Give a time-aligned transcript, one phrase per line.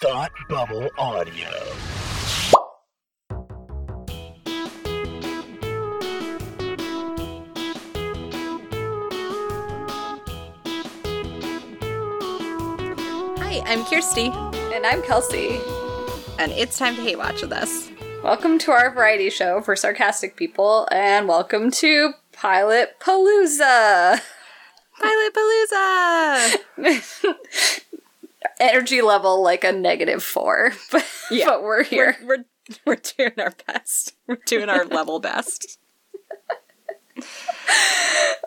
[0.00, 1.50] Thought Bubble Audio.
[12.26, 14.28] Hi, I'm Kirsty,
[14.74, 15.60] And I'm Kelsey.
[16.38, 17.90] and it's time to hate watch with us.
[18.22, 24.20] Welcome to our variety show for sarcastic people, and welcome to Pilot Palooza.
[25.00, 25.34] Pilot
[26.78, 27.36] Palooza!
[28.70, 32.16] Energy level like a negative four, but, but we're here.
[32.22, 32.44] We're, we're
[32.86, 34.14] we're doing our best.
[34.26, 35.78] We're doing our level best.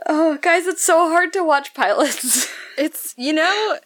[0.09, 2.47] Oh, guys, it's so hard to watch pilots.
[2.77, 3.79] It's you know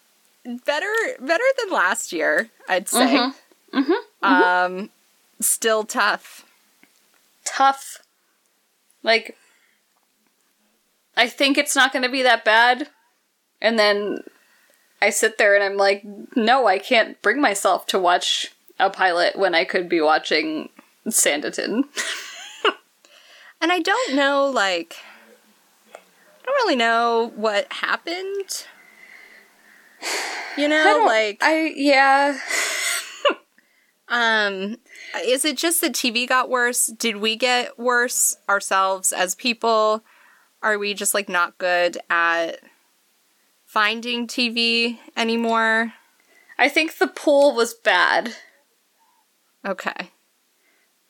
[0.65, 2.49] better better than last year.
[2.67, 3.31] I'd say.
[3.73, 3.93] Mhm.
[4.21, 4.89] Um,
[5.39, 6.45] still tough.
[7.45, 7.99] Tough.
[9.01, 9.37] Like,
[11.15, 12.89] I think it's not going to be that bad,
[13.61, 14.25] and then
[15.01, 16.03] I sit there and I'm like,
[16.35, 20.69] no, I can't bring myself to watch a pilot when I could be watching
[21.07, 21.84] Sanditon.
[23.61, 24.95] And I don't know, like,
[25.93, 25.99] I
[26.45, 28.65] don't really know what happened.
[30.57, 32.39] You know, don't- like, I yeah.
[34.07, 34.77] um,
[35.23, 36.87] is it just that TV got worse?
[36.87, 40.04] Did we get worse ourselves as people?
[40.63, 42.59] Are we just like not good at
[43.71, 45.93] finding TV anymore?
[46.59, 48.35] I think the pool was bad,
[49.65, 50.11] Okay.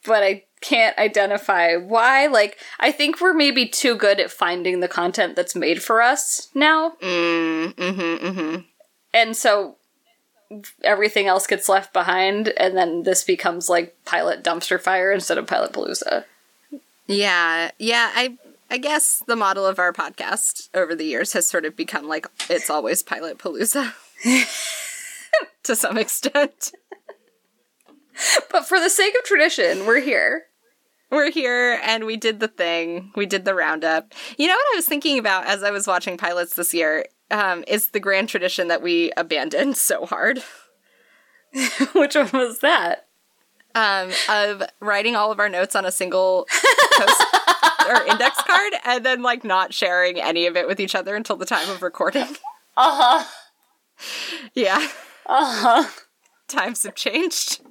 [0.05, 2.27] but I can't identify why.
[2.27, 6.49] Like, I think we're maybe too good at finding the content that's made for us
[6.53, 8.55] now, Mm, mm-hmm, mm-hmm.
[9.11, 9.77] and so
[10.83, 15.47] everything else gets left behind, and then this becomes like pilot dumpster fire instead of
[15.47, 16.25] pilot palooza.
[17.07, 18.11] Yeah, yeah.
[18.13, 18.37] I
[18.71, 22.25] I guess the model of our podcast over the years has sort of become like
[22.49, 23.91] it's always Pilot Palooza
[25.63, 26.71] to some extent.
[28.49, 30.43] But for the sake of tradition, we're here.
[31.11, 33.11] We're here and we did the thing.
[33.17, 34.13] We did the roundup.
[34.37, 37.65] You know what I was thinking about as I was watching pilots this year um,
[37.67, 40.41] is the grand tradition that we abandoned so hard
[41.93, 43.07] Which one was that?
[43.75, 46.47] um, of writing all of our notes on a single
[46.97, 47.23] post
[47.89, 51.35] or index card and then like not sharing any of it with each other until
[51.35, 52.27] the time of recording.
[52.77, 53.25] Uh huh.
[54.53, 54.87] Yeah,
[55.25, 55.89] Uh huh.
[56.47, 57.61] times have changed.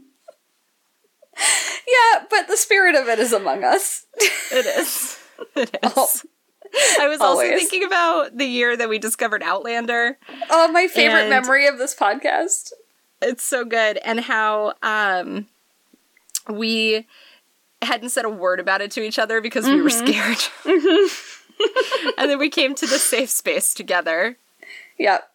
[1.37, 4.07] Yeah, but the spirit of it is among us.
[4.53, 5.19] It is.
[5.57, 5.93] It is.
[5.97, 6.09] Oh.
[7.01, 7.59] I was also Always.
[7.61, 10.19] thinking about the year that we discovered Outlander.
[10.51, 12.73] Oh, my favorite memory of this podcast.
[13.23, 15.47] It's so good, and how um,
[16.49, 17.07] we
[17.83, 20.07] hadn't said a word about it to each other because we were mm-hmm.
[20.07, 20.39] scared.
[21.61, 22.09] Mm-hmm.
[22.17, 24.39] and then we came to the safe space together,
[24.99, 25.31] Yep.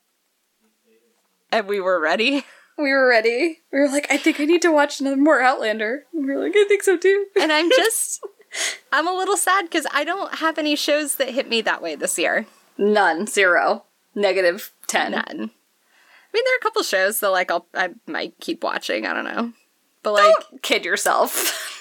[1.51, 2.45] and we were ready.
[2.78, 3.61] We were ready.
[3.72, 6.06] We were like, I think I need to watch another more Outlander.
[6.13, 7.28] And we were like, I think so too.
[7.39, 8.25] And I'm just,
[8.91, 11.95] I'm a little sad because I don't have any shows that hit me that way
[11.95, 12.47] this year.
[12.77, 13.27] None.
[13.27, 13.83] Zero.
[14.16, 15.12] Negative 10.
[15.12, 15.23] None.
[15.27, 19.06] I mean, there are a couple shows that like I'll I might keep watching.
[19.06, 19.53] I don't know,
[20.03, 21.72] but like Don't kid yourself.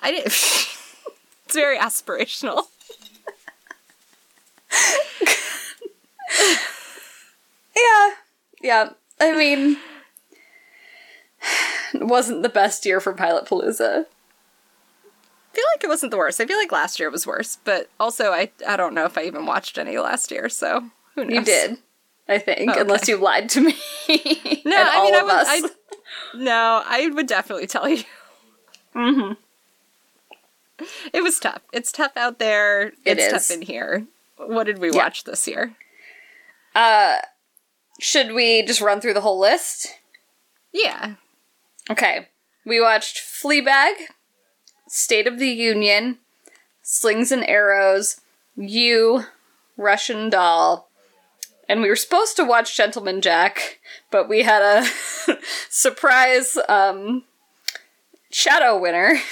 [0.00, 0.26] I didn't.
[1.46, 2.64] it's very aspirational.
[7.76, 8.10] yeah.
[8.62, 8.90] Yeah.
[9.20, 9.76] I mean,
[11.94, 14.04] it wasn't the best year for Pilot Palooza.
[15.52, 16.40] I feel like it wasn't the worst.
[16.40, 19.24] I feel like last year was worse, but also I I don't know if I
[19.24, 20.84] even watched any last year, so
[21.14, 21.34] who knows?
[21.34, 21.78] You did.
[22.28, 22.80] I think, Okay.
[22.82, 23.72] unless you lied to me.
[24.64, 25.32] No, I mean I would.
[25.32, 25.62] I,
[26.36, 28.04] no, I would definitely tell you.
[28.94, 29.32] Mm-hmm.
[31.12, 31.62] It was tough.
[31.72, 32.88] It's tough out there.
[33.04, 33.32] It it's is.
[33.32, 34.06] tough in here.
[34.36, 34.96] What did we Yeah.
[34.98, 35.74] watch this year?
[36.74, 37.18] Uh,
[38.00, 39.88] should we just run through the whole list?
[40.72, 41.14] Yeah.
[41.90, 42.28] Okay.
[42.64, 43.94] We watched Fleabag,
[44.86, 46.18] State of the Union,
[46.82, 48.20] Slings and Arrows,
[48.56, 49.24] You,
[49.76, 50.88] Russian Doll,
[51.68, 53.78] and we were supposed to watch Gentleman Jack,
[54.10, 54.86] but we had a
[55.68, 57.24] surprise um,
[58.30, 59.18] shadow winner.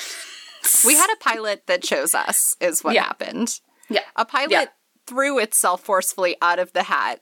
[0.85, 3.05] We had a pilot that chose us, is what Yeah.
[3.05, 3.61] happened.
[3.89, 4.01] Yeah.
[4.17, 4.65] A pilot Yeah.
[5.07, 7.21] threw itself forcefully out of the hat,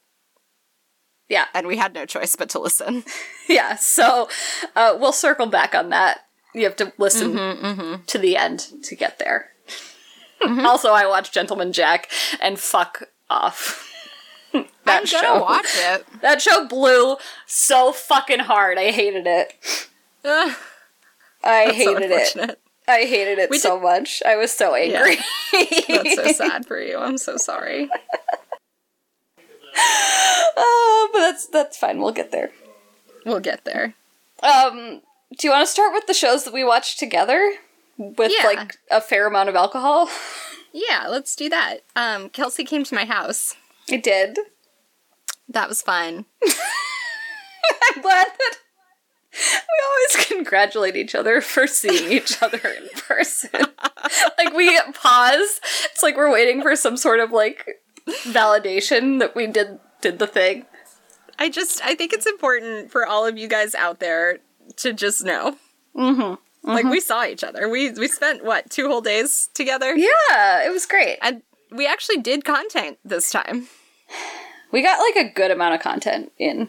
[1.29, 1.47] Yeah.
[1.55, 3.05] and we had no choice but to listen.
[3.49, 3.77] Yeah.
[3.77, 4.29] So
[4.75, 6.21] uh, we'll circle back on that.
[6.55, 9.51] You have to listen Mm-hmm, to the end to get there.
[10.41, 13.91] also, I watched Gentleman Jack and fuck off.
[14.85, 15.41] that show.
[15.43, 16.07] watch it.
[16.23, 17.17] That show blew
[17.47, 18.79] so fucking hard.
[18.79, 19.53] I hated it.
[20.25, 20.55] I
[21.43, 22.11] that's so hated
[22.51, 22.61] it.
[22.87, 24.23] I hated it We so much.
[24.27, 25.17] I was so angry.
[25.89, 26.99] That's so sad for you.
[26.99, 27.89] I'm so sorry.
[30.57, 31.99] oh, but that's that's fine.
[32.01, 32.51] We'll get there.
[33.25, 33.95] We'll get there.
[34.43, 35.01] Um,
[35.39, 37.55] do you want to start with the shows that we watched together
[37.97, 38.47] with Yeah.
[38.47, 40.09] like a fair amount of alcohol?
[40.73, 41.79] Yeah, let's do that.
[41.97, 43.55] Um, Kelsey came to my house.
[43.91, 44.39] I did.
[45.49, 46.27] That was fun.
[46.45, 48.57] I'm glad that
[49.35, 53.51] we always congratulate each other for seeing each other in person.
[54.39, 55.61] like we pause.
[55.93, 57.81] It's like we're waiting for some sort of like
[58.25, 60.67] validation that we did did the thing.
[61.39, 64.39] I just I think it's important for all of you guys out there
[64.77, 65.57] to just know.
[65.97, 66.35] Mm-hmm.
[66.71, 67.69] Like we saw each other.
[67.69, 71.19] We we spent what two whole days together, Yeah, it was great.
[71.21, 73.67] and we actually did content this time.
[74.71, 76.69] We got like a good amount of content in.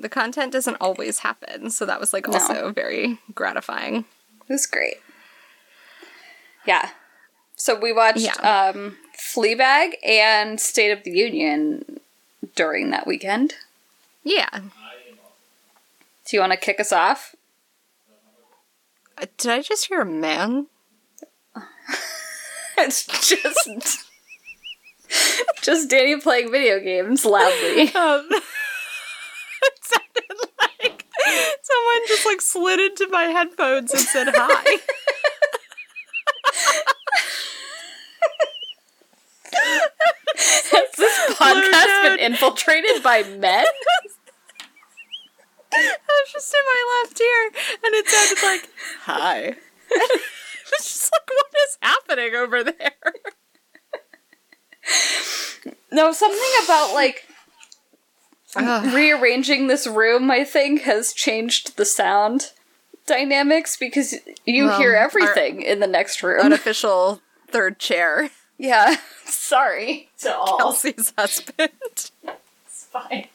[0.00, 2.34] The content doesn't always happen, so that was like No.
[2.34, 4.04] also very gratifying.
[4.48, 4.96] It was great.
[6.64, 6.90] Yeah.
[7.56, 8.68] So we watched Yeah.
[8.74, 11.98] um, Fleabag and State of the Union
[12.54, 13.54] during that weekend.
[14.22, 14.48] Yeah.
[14.52, 17.34] Do you want to kick us off?
[19.16, 20.66] Uh, Did I just hear a man?
[22.80, 24.04] It's just
[25.62, 27.92] just Danny playing video games loudly.
[27.94, 28.28] Um,
[29.62, 31.06] it sounded like
[31.62, 34.78] someone just like slid into my headphones and said hi.
[40.36, 43.64] Has this podcast been infiltrated by men?
[45.72, 47.50] I was just in my left ear,
[47.84, 48.70] and it sounded like
[49.02, 49.54] hi.
[49.90, 52.92] it's just like what is happening over there?
[55.92, 57.27] No, something about like
[58.56, 62.52] rearranging this room, I think, has changed the sound
[63.06, 64.14] dynamics because
[64.44, 66.40] you Well, hear everything in the next room.
[66.40, 68.30] Unofficial third chair.
[68.58, 68.96] yeah.
[69.24, 70.58] Sorry to all.
[70.58, 71.70] Kelsey's husband.
[71.82, 72.12] It's
[72.90, 73.28] fine.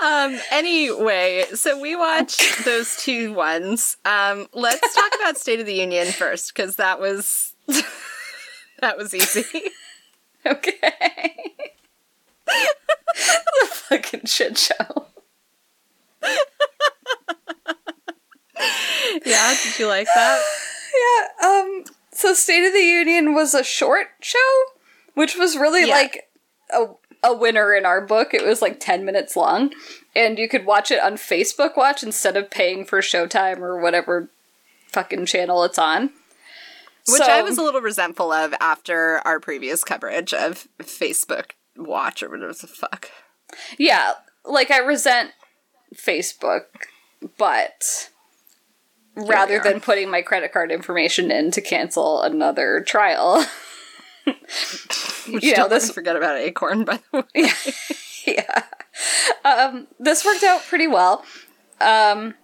[0.00, 3.96] Um, anyway, so we watched those two ones.
[4.04, 7.54] Um, let's talk about State of the Union first, because that was
[8.80, 9.44] that was easy.
[10.46, 11.74] Okay.
[12.48, 15.06] The fucking shit show.
[19.24, 20.42] yeah, did you like that?
[21.40, 24.38] Yeah, um so State of the Union was a short show,
[25.14, 25.94] which was really Yeah.
[25.94, 26.28] like
[26.70, 26.86] a
[27.24, 28.32] a winner in our book.
[28.32, 29.72] It was like 10 minutes long
[30.14, 34.30] and you could watch it on Facebook Watch instead of paying for Showtime or whatever
[34.92, 36.10] fucking channel it's on.
[37.08, 42.22] Which So- I was a little resentful of after our previous coverage of Facebook Watch
[42.22, 43.10] or whatever the fuck.
[43.78, 44.12] Yeah,
[44.44, 45.30] like I resent
[45.94, 46.64] Facebook,
[47.38, 48.10] but
[49.14, 53.44] rather than putting my credit card information in to cancel another trial.
[55.28, 55.90] Which You know, this...
[55.90, 57.48] forget about Acorn, by the way.
[58.26, 58.64] yeah.
[59.44, 61.24] Um, this worked out pretty well.
[61.80, 62.34] Um,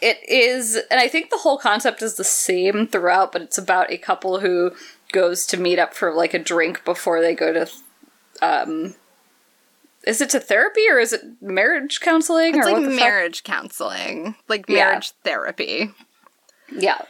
[0.00, 3.90] it is, and I think the whole concept is the same throughout, but it's about
[3.90, 4.72] a couple who
[5.12, 7.68] goes to meet up for like a drink before they go to.
[8.42, 8.94] Um,
[10.04, 13.00] is it to therapy or is it marriage counseling It's or like what the fuck?
[13.00, 14.86] marriage counseling, like Yeah.
[14.86, 15.90] marriage therapy.
[16.72, 17.00] Yeah.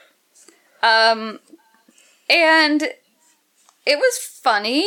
[0.82, 1.40] Um,
[2.30, 4.84] and it was funny.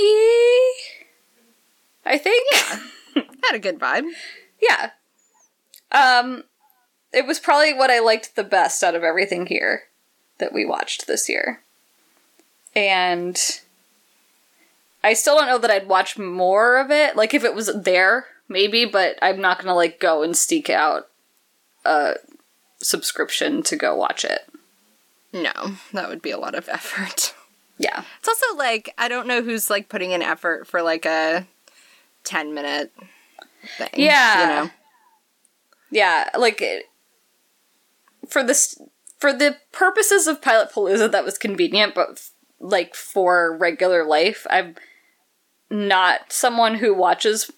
[2.05, 2.47] I think.
[2.53, 3.23] Yeah.
[3.43, 4.05] Had a good vibe.
[4.61, 4.91] Yeah.
[5.91, 6.43] Um,
[7.11, 9.85] it was probably what I liked the best out of everything here
[10.37, 11.63] that we watched this year.
[12.75, 13.41] And
[15.03, 17.15] I still don't know that I'd watch more of it.
[17.15, 21.07] Like if it was there, maybe, but I'm not gonna like go and seek out
[21.85, 22.15] a
[22.79, 24.41] subscription to go watch it.
[25.33, 25.51] No,
[25.93, 27.33] that would be a lot of effort.
[27.77, 28.03] Yeah.
[28.19, 31.47] It's also like I don't know who's like putting in effort for like a
[32.23, 32.91] ten minute
[33.77, 33.89] thing.
[33.93, 34.39] Yeah.
[34.39, 34.71] you know.
[35.89, 36.85] Yeah, like it,
[38.27, 38.81] for this
[39.17, 44.47] for the purposes of Pilot Palooza, that was convenient, but f- like for regular life,
[44.49, 44.75] I'm
[45.71, 47.49] not someone who watches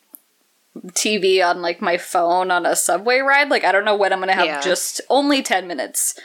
[0.90, 3.50] TV on like my phone on a subway ride.
[3.50, 4.62] Like I don't know when I'm gonna have Yeah.
[4.62, 6.18] just only ten minutes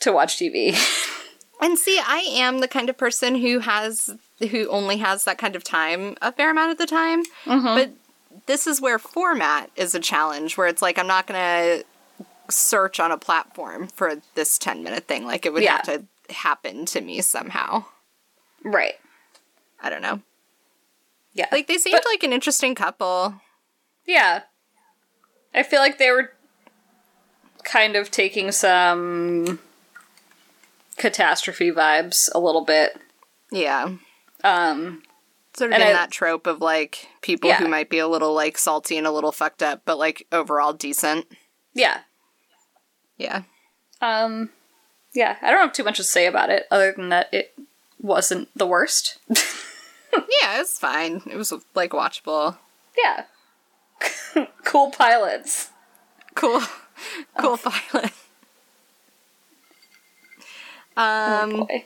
[0.00, 0.76] to watch TV.
[1.60, 5.56] And see, I am the kind of person who has who only has that kind
[5.56, 7.24] of time a fair amount of the time.
[7.46, 7.64] Mm-hmm.
[7.74, 7.90] But
[8.46, 11.84] this is where format is a challenge where it's like I'm not going to
[12.48, 15.78] search on a platform for this 10 minute thing like it would Yeah.
[15.78, 17.86] have to happen to me somehow.
[18.62, 18.94] right.
[19.82, 20.20] I don't know.
[21.38, 21.46] Yeah.
[21.52, 23.40] Like they seemed But- like an interesting couple.
[24.04, 24.42] Yeah.
[25.54, 26.32] I feel like they were
[27.62, 29.60] kind of taking some
[30.96, 32.98] catastrophe vibes a little bit.
[33.52, 33.90] Yeah.
[34.42, 35.02] Um
[35.56, 37.58] Sort of in I- that trope of like people Yeah.
[37.58, 40.72] who might be a little like salty and a little fucked up, but like overall
[40.72, 41.26] decent.
[41.72, 42.00] yeah.
[43.16, 43.42] Yeah.
[44.00, 44.50] Um,
[45.12, 47.52] yeah, I don't have too much to say about it other than that it
[48.00, 49.18] wasn't the worst.
[50.42, 51.22] Yeah, it's fine.
[51.30, 52.56] It was like watchable.
[52.96, 53.24] yeah.
[54.64, 55.70] cool pilots.
[56.34, 56.60] Cool.
[57.40, 58.10] Cool pilot.
[60.96, 61.84] Um oh boy.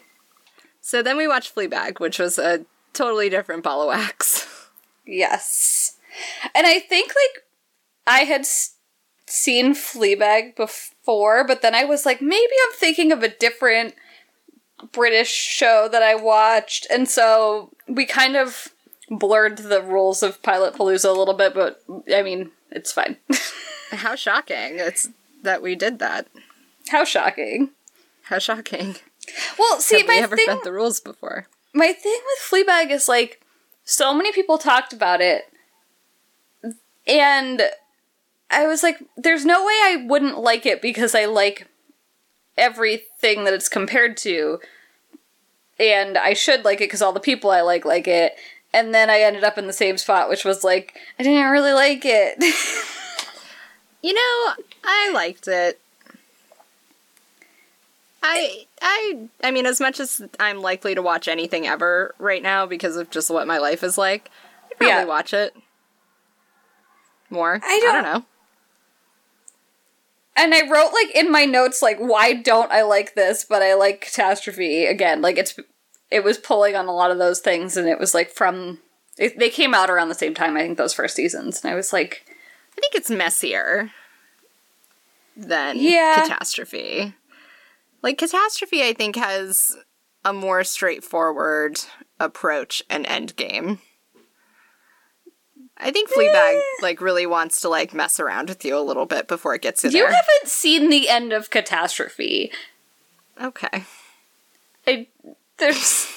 [0.80, 4.68] so then we watched Fleabag, which was a totally different ball of wax.
[5.06, 5.96] Yes.
[6.54, 7.44] And I think, like,
[8.06, 8.76] I had s-
[9.26, 13.94] seen Fleabag before, but then I was like, maybe I'm thinking of a different
[14.92, 16.86] British show that I watched.
[16.90, 18.68] And so we kind of
[19.10, 21.82] blurred the rules of Pilot Palooza a little bit, but
[22.12, 23.16] I mean, it's fine.
[23.90, 24.78] How shocking.
[24.78, 25.08] It's
[25.42, 26.28] that we did that.
[26.88, 27.70] How shocking.
[28.24, 28.96] How shocking.
[29.58, 31.46] Well, see, Have we my ever thing, bent the rules before?
[31.74, 33.40] my thing with Fleabag is like
[33.84, 35.44] so many people talked about it
[37.06, 37.62] and
[38.50, 41.66] I was like there's no way I wouldn't like it because I like
[42.58, 44.60] everything that it's compared to
[45.90, 48.36] and I should like it cuz all the people I like like it
[48.72, 51.72] and then I ended up in the same spot which was like I didn't really
[51.72, 52.36] like it.
[54.04, 55.78] You know, I liked it.
[58.22, 62.66] I I I mean as much as I'm likely to watch anything ever right now
[62.66, 64.28] because of just what my life is like,
[64.70, 65.04] I'd probably Yeah.
[65.04, 65.54] watch it.
[67.30, 67.60] More.
[67.62, 68.24] I don't- know.
[70.34, 73.74] and I wrote like in my notes like why don't I like this but I
[73.74, 75.54] like catastrophe again like it's
[76.12, 78.78] it was pulling on a lot of those things and it was like from
[79.18, 81.74] it, they came out around the same time I think those first seasons and I
[81.74, 82.24] was like
[82.76, 83.90] I think it's messier
[85.36, 86.22] than Yeah.
[86.22, 87.14] catastrophe.
[88.02, 89.76] Like catastrophe I think has
[90.24, 91.80] a more straightforward
[92.20, 93.78] approach and end game.
[95.78, 96.60] I think Fleabag eh.
[96.80, 99.82] like really wants to like mess around with you a little bit before it gets
[99.82, 100.10] you you there.
[100.10, 102.52] You haven't seen the end of catastrophe
[103.40, 103.84] okay.
[104.86, 105.06] I,
[105.62, 106.08] there's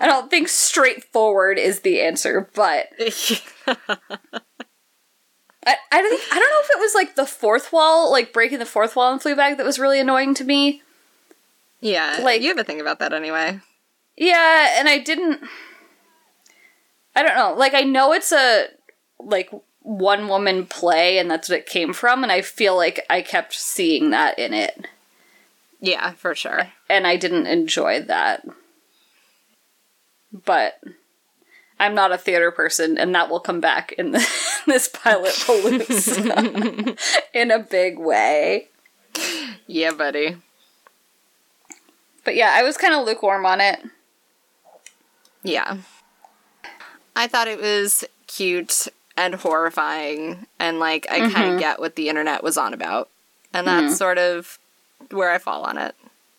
[0.00, 2.86] I don't think straightforward is the answer but
[3.66, 3.76] I,
[5.66, 8.58] I don't think I don't know if it was like the fourth wall like breaking
[8.58, 10.82] the fourth wall in Fleabag that was really annoying to me
[11.80, 13.60] yeah, Like- like you have a thing about that anyway.
[14.16, 15.42] Yeah, and I didn't.
[17.14, 17.52] I don't know.
[17.52, 18.68] Like, I know it's a
[19.20, 23.20] like one woman play, and that's what it came from, and I feel like I
[23.20, 24.86] kept seeing that in it,
[25.84, 26.72] Yeah, for sure.
[26.88, 28.44] and I didn't enjoy that.
[30.32, 30.80] But
[31.78, 34.26] I'm not a theater person, and that will come back in the,
[34.66, 36.98] this pilot palooza
[37.34, 38.68] in a big way.
[39.66, 40.36] Yeah, buddy.
[42.24, 43.80] But yeah, I was kind of lukewarm on it.
[45.42, 45.76] Yeah.
[47.14, 51.58] I thought it was cute and horrifying, and like I kind of mm-hmm.
[51.58, 53.10] get what the internet was on about.
[53.52, 53.94] And that's mm-hmm.
[53.94, 54.58] sort of
[55.10, 55.94] where I fall on it.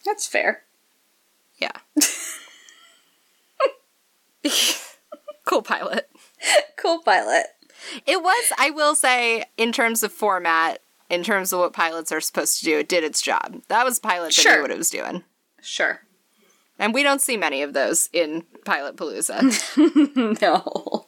[0.06, 0.64] That's fair.
[1.58, 1.72] Yeah.
[5.46, 6.10] cool pilot.
[6.78, 7.46] Cool pilot.
[8.06, 12.22] It was, I will say, in terms of format, in terms of what pilots are
[12.22, 13.62] supposed to do, it did its job.
[13.68, 14.56] That was a pilot that Sure.
[14.56, 15.24] knew what it was doing.
[15.62, 16.02] Sure.
[16.78, 19.42] And we don't see many of those in Pilot Palooza.
[20.42, 21.06] No.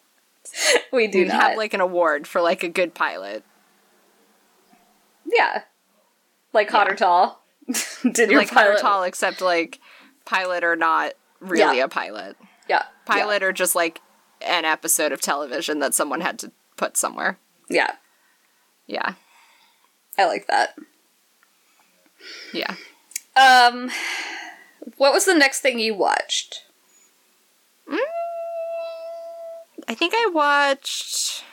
[0.94, 1.42] we do You not.
[1.42, 3.44] have like an award for like a good pilot.
[5.26, 5.64] Yeah.
[6.54, 7.44] Like hot or tall.
[8.12, 9.80] Did your like hot or pilot tall, except like
[10.26, 11.86] pilot or not really Yeah.
[11.86, 12.38] a pilot.
[12.70, 12.84] Yeah.
[13.06, 14.02] Pilot or just like
[14.42, 17.38] an episode of television that someone had to put somewhere.
[17.70, 17.96] Yeah.
[18.86, 19.14] Yeah.
[20.18, 20.76] I like that.
[22.54, 22.76] Yeah.
[23.36, 23.92] Um
[24.98, 26.64] what was the next thing you watched?
[29.90, 31.44] I think I watched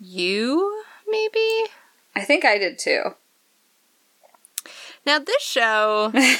[0.00, 1.70] you maybe.
[2.14, 3.14] I think I did too.
[5.06, 6.12] Now this show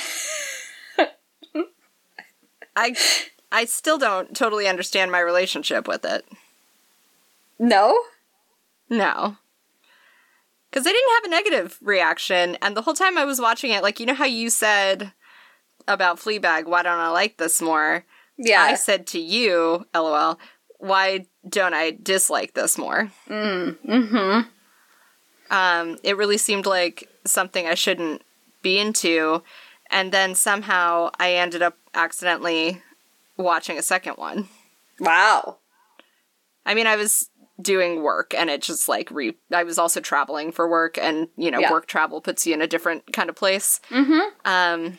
[2.77, 2.95] I
[3.51, 6.27] I still don't totally understand my relationship with it.
[7.59, 7.99] No?
[8.91, 9.37] No.
[10.71, 13.83] Because I didn't have a negative reaction, and the whole time I was watching it,
[13.83, 15.13] like, you know how you said
[15.89, 18.05] about Fleabag, why don't I like this more?
[18.37, 18.61] Yeah.
[18.61, 20.39] I said to you, lol,
[20.79, 23.11] why don't I dislike this more?
[23.29, 24.41] mm-hmm.
[25.49, 28.23] Um, it really seemed like something I shouldn't
[28.63, 29.43] be into,
[29.91, 32.83] and then somehow I ended up accidentally
[33.37, 34.49] watching a second one.
[35.01, 35.59] Wow.
[36.65, 37.29] I mean, I was
[37.61, 41.51] doing work and it just like re I was also traveling for work and you
[41.51, 41.71] know Yeah.
[41.73, 43.81] work travel puts you in a different kind of place.
[43.89, 44.29] Mm-hmm.
[44.45, 44.99] Um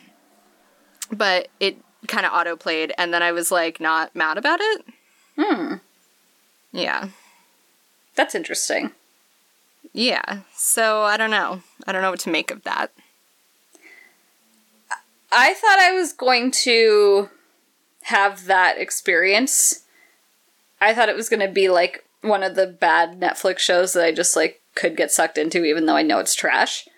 [1.12, 4.84] but it kind of auto played and then I was like not mad about it.
[5.38, 5.74] Hmm.
[6.72, 7.08] Yeah.
[8.16, 8.90] That's interesting.
[9.92, 10.40] Yeah.
[10.54, 11.62] So I don't know.
[11.86, 12.90] I don't know what to make of that.
[15.30, 17.28] I thought I was going to
[18.02, 19.84] have that experience.
[20.80, 24.04] I thought it was going to be like one of the bad Netflix shows that
[24.04, 26.88] I just like could get sucked into even though I know it's trash.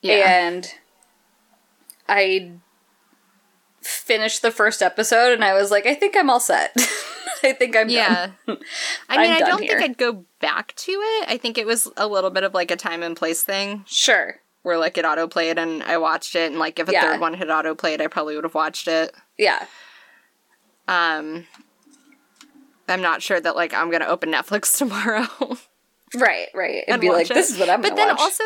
[0.00, 0.46] Yeah.
[0.46, 0.72] And
[2.08, 2.52] I
[3.80, 6.74] finished the first episode and I was like, I think I'm all set.
[7.42, 8.32] I think I'm yeah.
[8.46, 8.58] done.
[9.08, 9.78] I mean, I don't here.
[9.78, 11.28] think I'd go back to it.
[11.28, 14.40] I think it was a little bit of like a time and place thing Sure.
[14.62, 17.02] Where like it auto played and I watched it, and like if a Yeah.
[17.12, 19.14] third one had auto played, I probably would have watched it.
[19.38, 19.66] Yeah.
[20.88, 21.46] Um,
[22.88, 25.26] I'm not sure that like I'm gonna open Netflix tomorrow
[26.16, 26.82] Right, right.
[26.88, 27.34] And and be like, it.
[27.34, 28.18] this is what I'm But then watch.
[28.20, 28.44] also,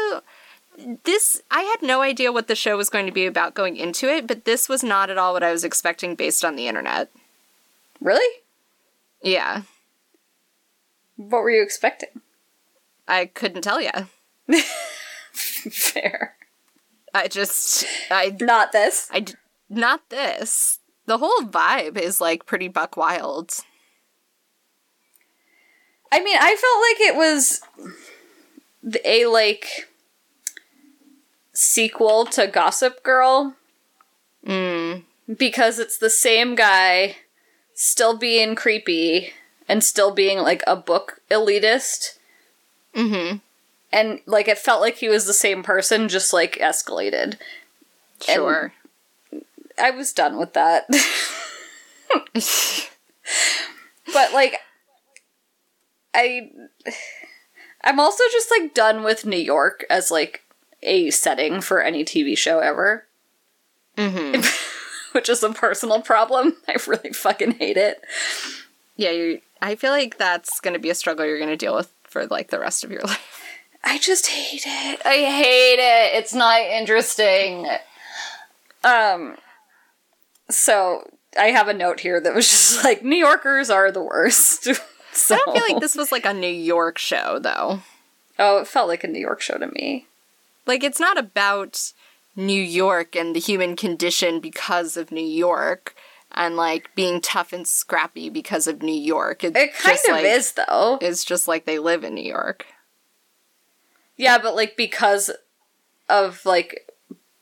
[1.05, 4.07] this I had no idea what the show was going to be about going into
[4.09, 7.11] it, but this was not at all what I was expecting based on the internet.
[8.03, 8.43] really?
[9.23, 9.63] Yeah,
[11.17, 12.11] What were you expecting?
[13.09, 13.91] I couldn't tell you.
[15.73, 16.35] Fair.
[17.13, 19.09] I just I Not this.
[19.13, 19.25] I
[19.69, 20.81] not this.
[21.07, 23.53] The whole vibe is like pretty buck wild.
[26.13, 27.61] I mean, I felt like it was
[29.05, 29.89] a like
[31.53, 33.57] sequel to Gossip Girl
[34.47, 35.05] Mm.
[35.39, 37.17] because it's the same guy
[37.75, 39.31] still being creepy
[39.67, 42.19] and still being like a book elitist
[42.95, 43.39] Mm-hmm.
[43.95, 47.37] And like it felt like he was the same person just like escalated.
[48.21, 48.73] Sure.
[49.79, 50.87] I was done with that.
[54.13, 54.59] but like
[56.13, 56.51] I
[57.85, 60.43] I'm also just like done with New York as like
[60.83, 63.07] a setting for any TV show ever,
[63.97, 64.43] mm-hmm.
[65.13, 66.57] which is a personal problem.
[66.69, 68.03] I really fucking hate it.
[68.97, 69.41] Yeah, you.
[69.63, 72.27] I feel like that's going to be a struggle you're going to deal with for
[72.27, 73.44] like the rest of your life.
[73.85, 75.01] I just hate it.
[75.05, 76.19] I hate it.
[76.19, 77.67] It's not interesting.
[78.83, 79.37] Um
[80.51, 84.65] so I have a note here that was just like New Yorkers are the worst.
[85.13, 87.81] so I don't feel like this was like a New York show though.
[88.39, 90.07] Oh, it felt like a New York show to me.
[90.67, 91.93] Like it's not about
[92.37, 95.95] New York and the human condition because of New York
[96.33, 99.45] and like being tough and scrappy because of New York.
[99.45, 100.99] It's It kind of like, is though.
[101.01, 102.67] It's just like they live in New York.
[104.17, 105.31] Yeah, but like because
[106.09, 106.91] of like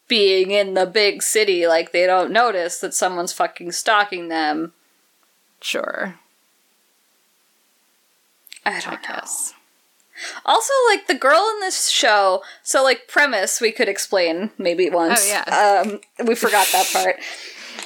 [0.09, 4.73] being in the big city, like they don't notice that someone's fucking stalking them.
[5.61, 6.19] Sure,
[8.65, 9.15] I I don't know.
[9.15, 9.55] guess.
[10.45, 15.23] Also, like the girl in this show, so like premise we could explain maybe once.
[15.25, 15.83] Oh, yeah.
[15.85, 17.17] Um we forgot that part.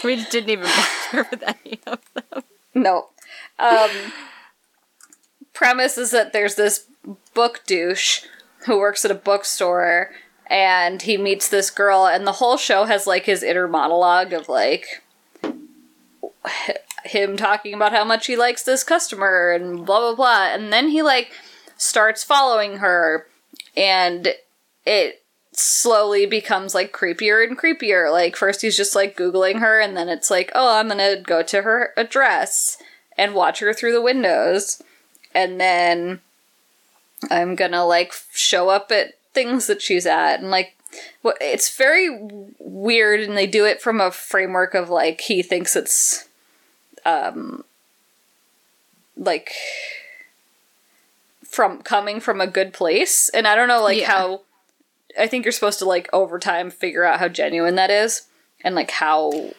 [0.04, 2.42] We didn't even bother with any of them.
[2.74, 3.08] No.
[3.58, 3.90] Um
[5.54, 6.84] premise is that there's this
[7.34, 8.24] book douche
[8.66, 10.10] who works at a bookstore
[10.48, 14.48] and he meets this girl and the whole show has like his inner monologue of
[14.48, 15.02] like
[17.04, 20.54] him talking about how much he likes this customer and blah blah blah.
[20.54, 21.32] And then he like
[21.76, 23.26] starts following her
[23.76, 24.28] and
[24.84, 28.10] it slowly becomes like creepier and creepier.
[28.10, 31.42] Like first he's just like googling her and then it's like oh i'm gonna go
[31.42, 32.78] to her address
[33.16, 34.82] and watch her through the windows.
[35.34, 36.20] And then
[37.30, 40.76] i'm gonna like show up at things that she's at and like
[41.22, 42.08] what it's very
[42.58, 46.28] weird and they do it from a framework of like he thinks it's
[47.04, 47.62] um
[49.16, 49.50] like
[51.44, 54.10] from coming from a good place and i don't know like Yeah.
[54.10, 54.40] how
[55.18, 58.22] i think you're supposed to like over time figure out how genuine that is
[58.62, 59.50] and like how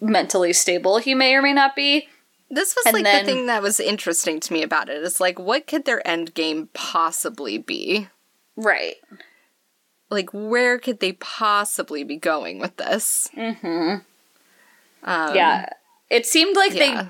[0.00, 2.08] mentally stable he may or may not be
[2.50, 4.96] This was And like then- the thing that was interesting to me about it.
[4.96, 5.02] it.
[5.02, 8.08] Is like, what could their end game possibly be?
[8.56, 8.96] right
[10.10, 13.28] Like, where could they possibly be going with this?
[13.36, 13.98] mm-hmm
[15.04, 15.68] Um, yeah
[16.10, 17.02] it seemed like yeah.
[17.02, 17.08] they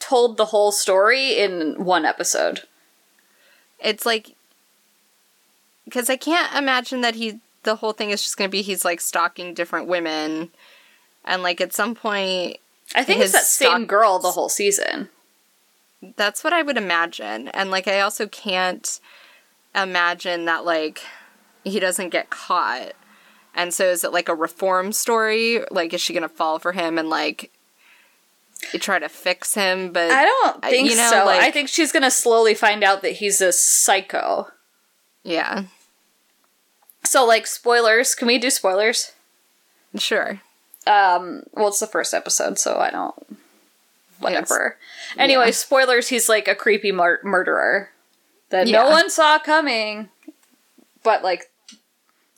[0.00, 2.62] told the whole story in one episode
[3.80, 4.34] it's like
[5.84, 8.84] because I can't imagine that he the whole thing is just going to be he's
[8.84, 10.50] like stalking different women,
[11.24, 12.58] and like at some point
[12.94, 15.08] i think it's that same girl the whole season
[16.16, 17.48] That's what I would imagine.
[17.48, 19.00] And like I also can't
[19.74, 21.02] imagine that like
[21.64, 22.92] he doesn't get caught.
[23.52, 25.60] And so is it like a reform story?
[25.72, 27.50] Like is she going to fall for him and like
[28.78, 31.92] try to fix him but i don't think you know, so like- i think she's
[31.92, 34.48] gonna slowly find out that he's a psycho
[35.22, 35.64] yeah.
[37.04, 39.12] so like spoilers can we do spoilers
[39.96, 40.40] Sure.
[40.86, 43.14] Um well it's the first episode so i don't
[44.20, 44.76] whatever
[45.16, 45.50] anyway yeah.
[45.50, 47.90] spoilers he's like a creepy mur- murderer
[48.50, 48.82] that Yeah.
[48.84, 50.08] no one saw coming.
[51.02, 51.50] But like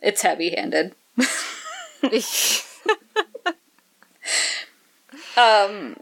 [0.02, 0.94] it's heavy-handed.
[5.36, 5.96] Um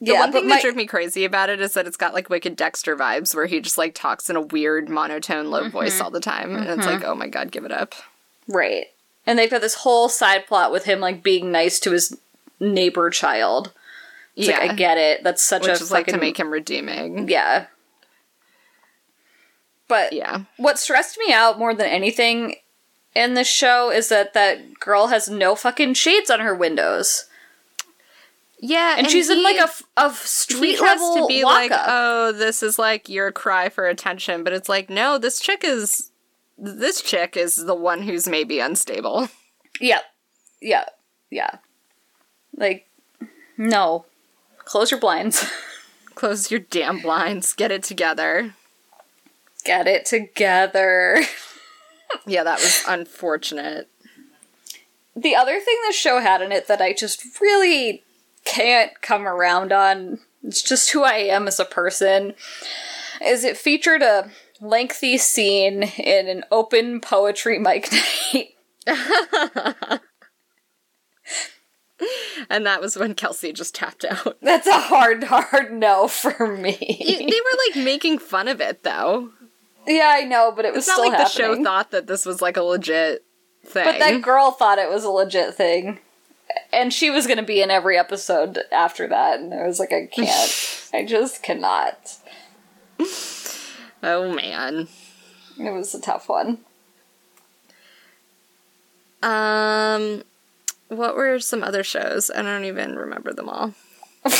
[0.00, 2.14] The yeah, one thing my- that drove me crazy about it is that it's got
[2.14, 6.00] like Wicked Dexter vibes, where he just like talks in a weird monotone, low voice
[6.00, 7.94] all the time, and it's like, oh my god, give it up.
[8.46, 8.86] Right.
[9.28, 12.18] And they've got this whole side plot with him like being nice to his
[12.58, 13.72] neighbor child.
[14.34, 15.22] It's yeah, like I get it.
[15.22, 17.28] That's such which a is like to make him redeeming.
[17.28, 17.66] yeah.
[19.86, 22.56] But Yeah, what stressed me out more than anything
[23.14, 27.26] in this show is that that girl has no fucking shades on her windows,
[28.60, 29.68] yeah, and, she's in like a,
[30.08, 34.52] he street level to be like, oh, this is like your cry for attention, but
[34.52, 36.10] it's like, no, this chick is,
[36.58, 39.28] this chick is the one who's maybe unstable.
[39.80, 40.00] yeah,
[40.60, 40.84] yeah,
[41.30, 41.58] yeah.
[42.56, 42.88] Like,
[43.56, 44.06] no,
[44.64, 45.44] close your blinds.
[46.14, 48.52] Close your damn blinds, get it together.
[49.64, 51.22] Get it together.
[52.26, 53.88] Yeah, that was unfortunate.
[55.14, 58.02] The other thing this show had in it that I just really
[58.44, 62.34] can't come around on, it's just who I am as a person,
[63.22, 68.54] is it featured a lengthy scene in an open poetry mic night.
[72.48, 74.38] And that was when Kelsey just tapped out.
[74.42, 76.76] That's a hard, hard no for me.
[76.78, 79.30] they were like making fun of it though.
[79.86, 82.40] yeah, I know, but it was It's not like the show thought that this was
[82.40, 83.24] like a legit
[83.66, 83.84] thing.
[83.84, 85.98] But that girl thought it was a legit thing.
[86.72, 89.40] And she was going to be in every episode after that.
[89.40, 90.90] And I was like, I can't.
[90.94, 92.16] I just cannot.
[94.02, 94.88] Oh man.
[95.58, 96.58] It was a tough one.
[99.22, 100.22] Um,
[100.88, 102.30] what were some other shows?
[102.30, 103.74] I don't even remember them all.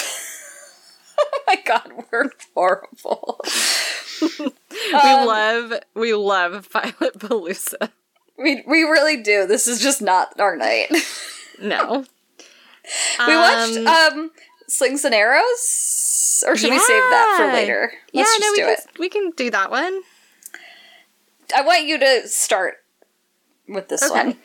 [1.21, 3.41] Oh my god, we're horrible.
[4.39, 4.47] we
[4.95, 7.91] Um, love we love Pilot Palooza.
[8.39, 9.45] We, we really do.
[9.47, 10.91] This is just not our night.
[11.61, 12.05] No,
[13.27, 14.31] we watched Um, um,
[14.69, 16.45] Slings and Arrows?
[16.47, 17.93] Or should we save that for later?
[18.15, 18.99] Let's no, just we do can it.
[18.99, 20.03] we can do that one.
[21.55, 22.77] I want you to start
[23.69, 24.13] with this Okay.
[24.27, 24.37] one.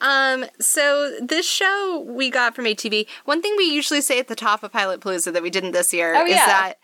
[0.00, 3.06] Um, so this show we got from ATV.
[3.24, 5.92] One thing we usually say at the top of Pilot Palooza that we didn't this
[5.92, 6.46] year Oh, is yeah.
[6.46, 6.74] that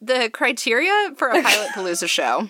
[0.00, 2.48] the criteria for a Pilot Palooza show.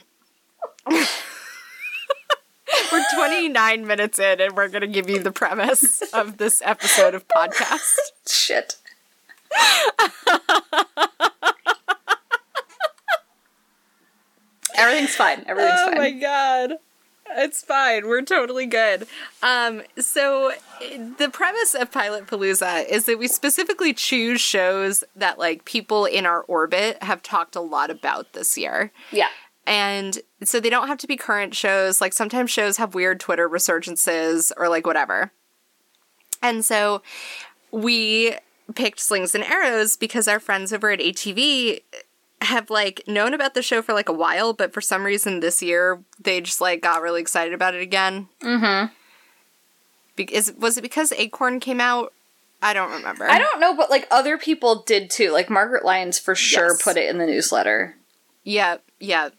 [2.92, 7.14] we're 29 minutes in and we're going to give you the premise of this episode
[7.14, 7.94] of podcast.
[8.28, 8.76] Shit.
[14.76, 15.44] Everything's fine.
[15.46, 15.98] Everything's oh fine.
[15.98, 16.72] Oh my god.
[17.36, 18.06] It's fine.
[18.06, 19.06] We're totally good.
[19.42, 20.52] Um, so
[21.18, 26.26] the premise of Pilot Palooza is that we specifically choose shows that like people in
[26.26, 28.92] our orbit have talked a lot about this year.
[29.10, 29.28] Yeah.
[29.66, 32.00] And so they don't have to be current shows.
[32.00, 35.32] Like sometimes shows have weird Twitter resurgences or like whatever.
[36.42, 37.02] And so
[37.72, 38.36] we
[38.74, 41.82] picked Slings and Arrows because our friends over at ATV
[42.40, 45.62] have like known about the show for like a while, but for some reason this
[45.62, 48.28] year they just like got really excited about it again.
[48.40, 48.92] Mm-hmm.
[50.16, 52.12] Be- is, was it because Acorn came out?
[52.62, 53.28] I don't remember.
[53.28, 55.30] I don't know, but like other people did too.
[55.32, 56.82] Like Margaret Lyons for sure Yes.
[56.82, 57.96] put it in the newsletter.
[58.44, 59.34] Yep, yep.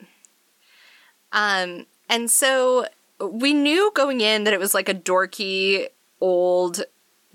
[1.31, 2.87] Um, and so
[3.19, 5.87] we knew going in that it was like a dorky,
[6.21, 6.83] old,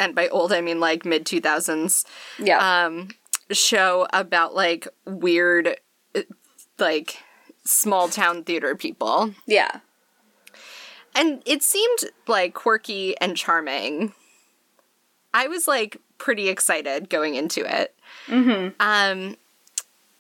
[0.01, 2.05] and by old I mean like mid two thousands
[2.39, 2.59] Yeah.
[2.87, 3.11] um
[3.53, 5.77] show about like weird,
[6.15, 6.23] uh,
[6.79, 7.19] like
[7.65, 9.81] small town theater people, yeah.
[11.15, 14.13] and it seemed like quirky and charming.
[15.35, 17.95] I was like pretty excited going into it.
[18.27, 18.75] Mm-hmm.
[18.81, 19.37] Um,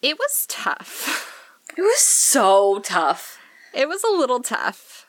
[0.03, 1.27] it was tough.
[1.79, 3.38] It was so tough.
[3.73, 5.07] It was a little tough.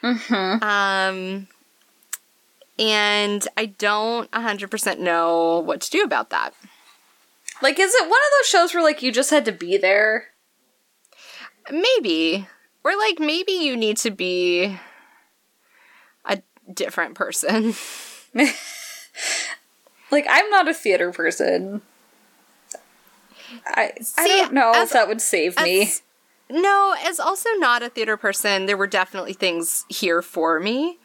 [0.00, 0.62] Mm-hmm.
[0.62, 1.48] Um,
[2.78, 6.54] and I don't 100% know what to do about that.
[7.62, 10.26] Like, is it one of those shows where like you just had to be there?
[11.70, 12.46] Maybe.
[12.84, 14.78] Or like maybe you need to be
[16.24, 17.74] a different person.
[20.10, 21.82] Like, I'm not a theater person.
[23.66, 25.90] I I don't know as- if that would save me.
[26.48, 30.98] No, as also not a theater person, there were definitely things here for me.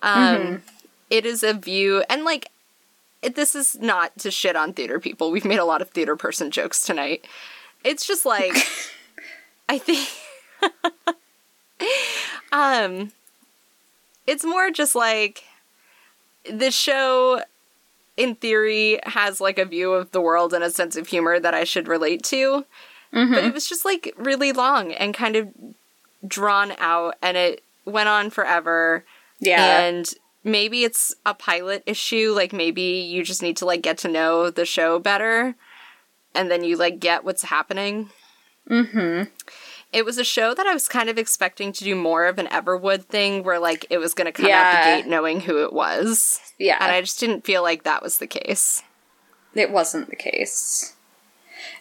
[0.00, 0.62] Um,
[1.10, 2.50] it is a view, and like,
[3.22, 5.30] it, this is not to shit on theater people.
[5.30, 7.26] We've made a lot of theater person jokes tonight.
[7.84, 8.56] It's just like,
[9.68, 10.08] I think,
[12.52, 13.12] um,
[14.26, 15.44] it's more just like
[16.50, 17.42] the show
[18.16, 21.54] in theory has like a view of the world and a sense of humor that
[21.54, 22.64] I should relate to.
[23.32, 25.48] but it was just like really long and kind of
[26.26, 29.04] drawn out and it went on forever.
[29.38, 29.80] Yeah.
[29.80, 30.12] And
[30.46, 34.48] maybe it's a pilot issue, like maybe you just need to like get to know
[34.48, 35.56] the show better
[36.34, 38.10] and then you like get what's happening.
[38.70, 39.24] mm-hmm.
[39.92, 42.46] It was a show that I was kind of expecting to do more of an
[42.48, 45.72] Everwood thing where like it was going to come out the gate knowing who it
[45.72, 46.40] was.
[46.58, 46.76] Yeah.
[46.80, 48.82] And I just didn't feel like that was the case.
[49.54, 50.96] It wasn't the case.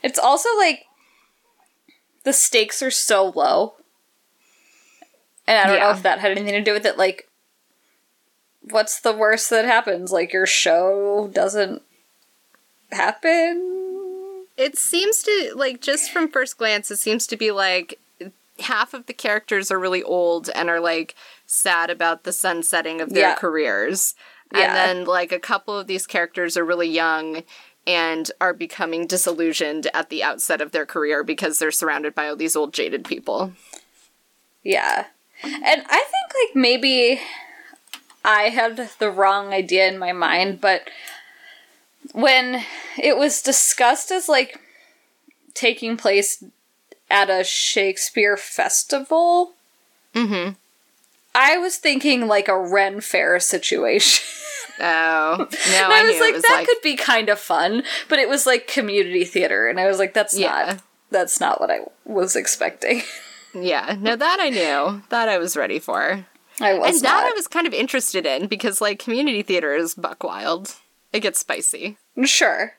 [0.01, 0.85] It's also like
[2.23, 3.73] the stakes are so low.
[5.47, 6.97] And I don't know if that had anything to do with it.
[6.97, 7.27] Like,
[8.69, 10.11] what's the worst that happens?
[10.11, 11.81] Like, your show doesn't
[12.91, 14.45] happen?
[14.57, 17.99] It seems to like just from first glance it seems to be like
[18.59, 21.13] half of the characters are really old and are like
[21.45, 23.35] sad about the sunsetting of their Yeah.
[23.35, 24.15] careers.
[24.53, 24.61] Yeah.
[24.61, 27.43] And then like a couple of these characters are really young
[27.85, 32.35] and are becoming disillusioned at the outset of their career because they're surrounded by all
[32.37, 33.51] these old jaded people.
[34.63, 35.05] Yeah.
[35.43, 37.19] And I think, like, maybe
[38.25, 40.89] I had the wrong idea in my mind, but
[42.11, 42.63] when
[42.97, 44.59] it was discussed as, like,
[45.53, 46.43] taking place
[47.09, 49.53] at a Shakespeare festival,
[50.15, 50.53] Mm-hmm.
[51.35, 54.25] I was thinking like a Ren Fair situation.
[54.77, 55.37] Oh.
[55.37, 58.27] No, I, I, was like, was that like could be kind of fun, but it
[58.27, 60.49] was like community theater, and I was like, that's Yeah.
[60.49, 63.03] not that's not what I was expecting.
[63.53, 63.95] Yeah.
[63.97, 65.01] No, that I knew.
[65.11, 66.25] That I was ready for.
[66.61, 67.25] I was and that not.
[67.25, 70.75] I was kind of interested in because like community theater is buck wild.
[71.11, 71.97] It gets spicy.
[72.23, 72.73] Sure.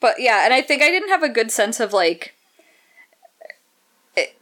[0.00, 2.34] But yeah, and I think I didn't have a good sense of like.
[4.16, 4.36] It,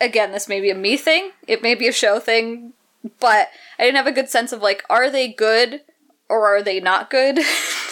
[0.00, 2.72] again, this may be a me thing, it may be a show thing,
[3.20, 5.82] but I didn't have a good sense of like, are they good
[6.28, 7.38] or are they not good?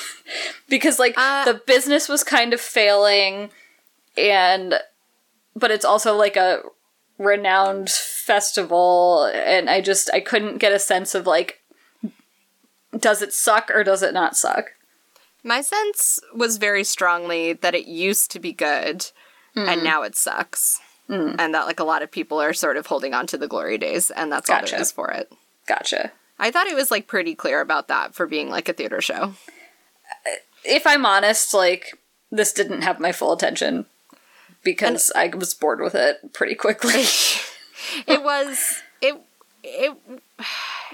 [0.68, 3.50] because like Uh, the business was kind of failing,
[4.16, 4.74] and.
[5.56, 6.62] But it's also like a
[7.18, 11.60] renowned festival, and I just I couldn't get a sense of like
[12.98, 14.72] does it suck or does it not suck?
[15.42, 19.10] My sense was very strongly that it used to be good
[19.54, 19.84] and mm.
[19.84, 20.80] now it sucks.
[21.08, 21.36] Mm.
[21.38, 23.76] And that like a lot of people are sort of holding on to the glory
[23.76, 24.72] days and that's all Gotcha.
[24.72, 25.30] there is for it.
[25.66, 26.12] Gotcha.
[26.38, 29.34] I thought it was like pretty clear about that for being like a theater show.
[30.26, 31.98] Uh, if I'm honest, like
[32.30, 33.86] this didn't have my full attention
[34.64, 36.92] because I was bored with it pretty quickly.
[38.06, 39.20] it was it
[39.62, 39.96] it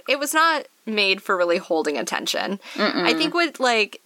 [0.08, 2.60] it was not made for really holding attention.
[2.76, 4.00] I think what like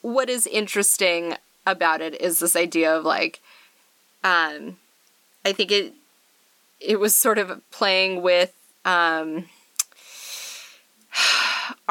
[0.00, 3.40] what is interesting about it is this idea of like
[4.24, 4.78] um
[5.44, 5.94] I think it
[6.80, 8.52] it was sort of playing with
[8.84, 9.46] um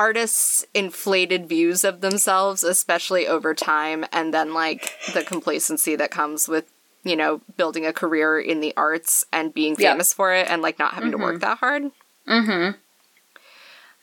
[0.02, 6.48] artists inflated views of themselves especially over time and then like the complacency that comes
[6.48, 6.66] with
[7.04, 9.92] you know building a career in the arts and being Yeah.
[9.92, 11.84] famous for it and like not having to work that hard
[12.28, 12.72] mm-hmm.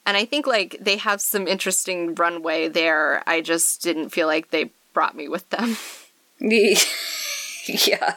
[0.07, 4.51] and i think like they have some interesting runway there i just didn't feel like
[4.53, 5.77] they brought me with them
[6.41, 8.15] yeah.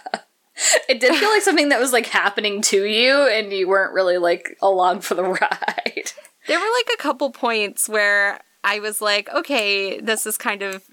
[0.88, 4.20] It did feel like something that was like happening to you and you weren't really
[4.20, 6.12] like along for the ride.
[6.52, 10.84] There were like a couple points where I was like, okay, this is kind of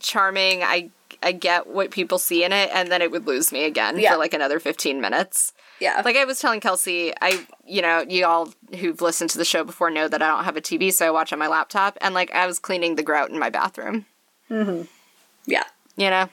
[0.00, 0.64] charming.
[0.64, 0.90] I
[1.22, 4.14] I get what people see in it, and then it would lose me again Yeah.
[4.14, 5.52] for like another fifteen minutes.
[5.78, 6.02] Yeah.
[6.04, 8.48] Like I was telling Kelsey, I you know, you all
[8.80, 11.10] who've listened to the show before know that I don't have a TV, so I
[11.12, 14.06] watch on my laptop, and like I was cleaning the grout in my bathroom.
[14.50, 14.82] Mm-hmm.
[15.46, 15.62] yeah.
[15.96, 16.28] You know,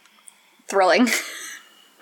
[0.68, 1.08] thrilling.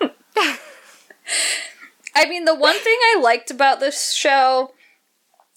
[2.14, 4.72] I mean, the one thing I liked about this show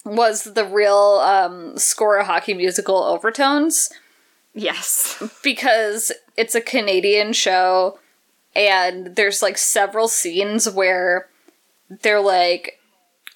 [0.06, 3.90] was the real um, score hockey musical overtones
[4.56, 8.00] yes, because it's a Canadian show
[8.56, 11.28] and there's like several scenes where
[11.88, 12.80] they're like,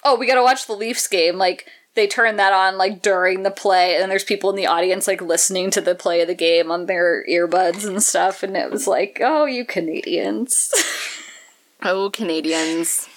[0.03, 1.37] oh, we gotta watch the Leafs game.
[1.37, 5.07] Like, they turn that on like during the play, and there's people in the audience
[5.07, 8.43] like listening to the play of the game on their earbuds and stuff.
[8.43, 10.73] And it was like, oh, you Canadians.
[11.83, 13.07] oh Canadians.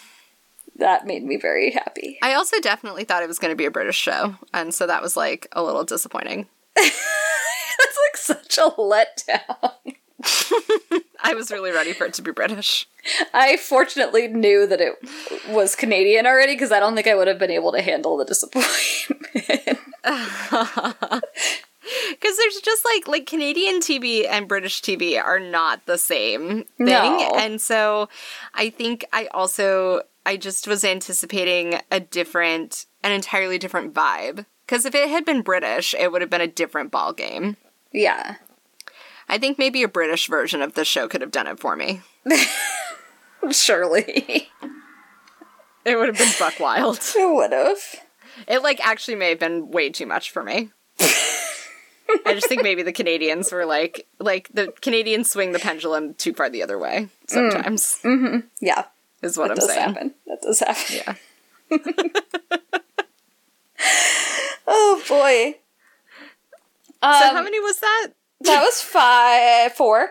[0.76, 2.18] That made me very happy.
[2.22, 5.02] I also definitely thought it was going to be a British show, and so that
[5.02, 6.46] was like a little disappointing.
[6.76, 9.94] That's like such a letdown.
[11.22, 12.86] I was really ready for it to be British.
[13.32, 14.94] I fortunately knew that it
[15.48, 18.24] was Canadian already because I don't think I would have been able to handle the
[18.24, 19.78] disappointment.
[22.10, 26.86] Because there's just like like Canadian TV and British TV are not the same thing,
[26.86, 27.32] No.
[27.36, 28.08] and so
[28.54, 34.46] I think I also I just was anticipating a different, an entirely different vibe.
[34.66, 37.56] Because if it had been British, it would have been a different ball game.
[37.92, 38.36] yeah.
[39.26, 42.02] I think maybe a British version of the show could have done it for me.
[43.50, 44.50] Surely.
[45.84, 46.98] It would have been buck wild.
[47.16, 47.78] it would have.
[48.48, 50.70] It like actually may have been way too much for me.
[51.00, 56.32] I just think maybe the Canadians were like like the Canadians swing the pendulum too
[56.32, 57.30] far the other way mm.
[57.30, 57.98] sometimes.
[58.02, 58.46] Mm-hmm.
[58.60, 58.84] Yeah.
[59.24, 59.80] Is what that I'm does saying.
[59.80, 60.14] happen.
[60.26, 61.16] That does happen.
[61.70, 61.78] Yeah.
[64.66, 65.58] Oh boy.
[67.02, 68.08] Um, So how many was that?
[68.40, 70.10] that was five, four.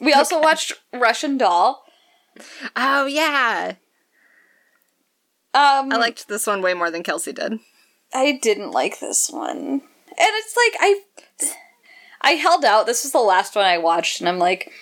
[0.00, 1.84] We also watched Russian Doll.
[2.76, 3.74] Oh yeah.
[5.54, 7.58] Um, I liked this one way more than Kelsey did.
[8.12, 9.56] I didn't like this one.
[9.60, 9.80] And
[10.18, 11.00] it's like I
[12.20, 12.86] I held out.
[12.86, 14.72] This was the last one I watched and I'm like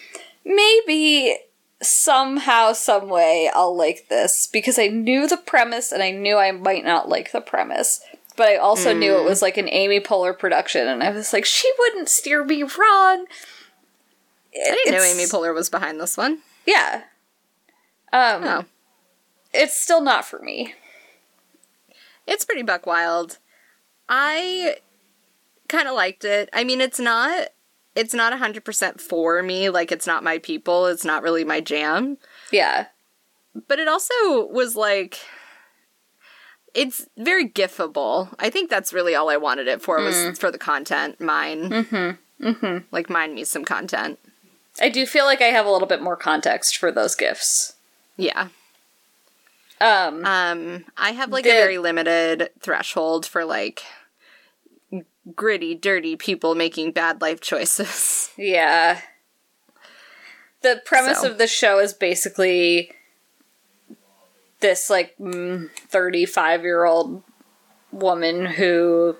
[0.45, 1.37] maybe
[1.83, 6.51] somehow some way I'll like this because I knew the premise and I knew I
[6.53, 8.01] might not like the premise.
[8.37, 11.45] But I also knew it was like an Amy Poehler production and I was like
[11.45, 13.27] she wouldn't steer me wrong.
[14.55, 16.41] I didn't know Amy Poehler was behind this one.
[16.67, 17.03] Yeah.
[18.12, 18.65] Um Oh.
[19.55, 20.75] it's still not for me.
[22.27, 23.39] It's pretty buck wild.
[24.09, 24.77] I
[25.69, 26.49] kind of liked it.
[26.53, 27.49] I mean, it's not
[27.97, 32.19] it's not 100% for me, like it's not my people, it's not really my jam,
[32.53, 32.87] Yeah.
[33.67, 34.15] but it also
[34.53, 35.19] was like
[36.75, 38.29] it's very gifable.
[38.39, 41.71] I think that's really all I wanted it for was for the content, mine.
[41.71, 42.19] Mhm.
[42.41, 42.85] Mhm.
[42.93, 44.19] Like mine me some content.
[44.79, 47.77] I do feel like I have a little bit more context for those gifts.
[48.19, 48.49] Yeah.
[49.81, 53.83] Um Um, I have like The- a very limited threshold for like
[55.35, 58.31] gritty, dirty people making bad life choices.
[58.39, 59.01] Yeah.
[60.62, 61.31] The premise So.
[61.31, 62.91] of the show is basically
[64.61, 67.23] this like 35 year old
[67.93, 69.17] woman who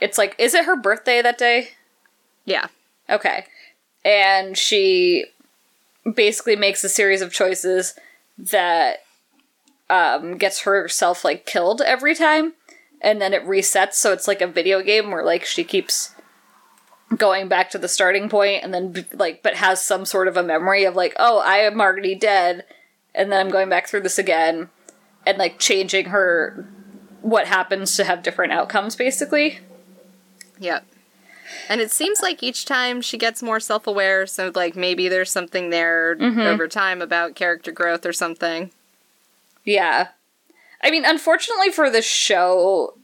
[0.00, 1.68] it's like is it her birthday that day?
[2.44, 2.66] yeah.
[3.08, 3.44] Okay.
[4.04, 5.26] And she
[6.14, 7.94] basically makes a series of choices
[8.38, 9.04] that
[9.90, 12.54] um, gets herself like killed every time
[13.04, 16.14] and then it resets so it's like a video game where like she keeps
[17.16, 20.42] going back to the starting point and then like but has some sort of a
[20.42, 22.64] memory of like oh I am already dead
[23.14, 24.70] and then I'm going back through this again
[25.24, 26.66] and like changing her
[27.20, 29.60] what happens to have different outcomes basically.
[30.58, 30.86] Yep.
[31.68, 35.30] And it seems like each time she gets more self aware, so like maybe there's
[35.30, 36.40] something there mm-hmm.
[36.40, 38.70] over time about character growth or something.
[39.64, 40.08] Yeah.
[40.84, 42.98] I mean, unfortunately for the show,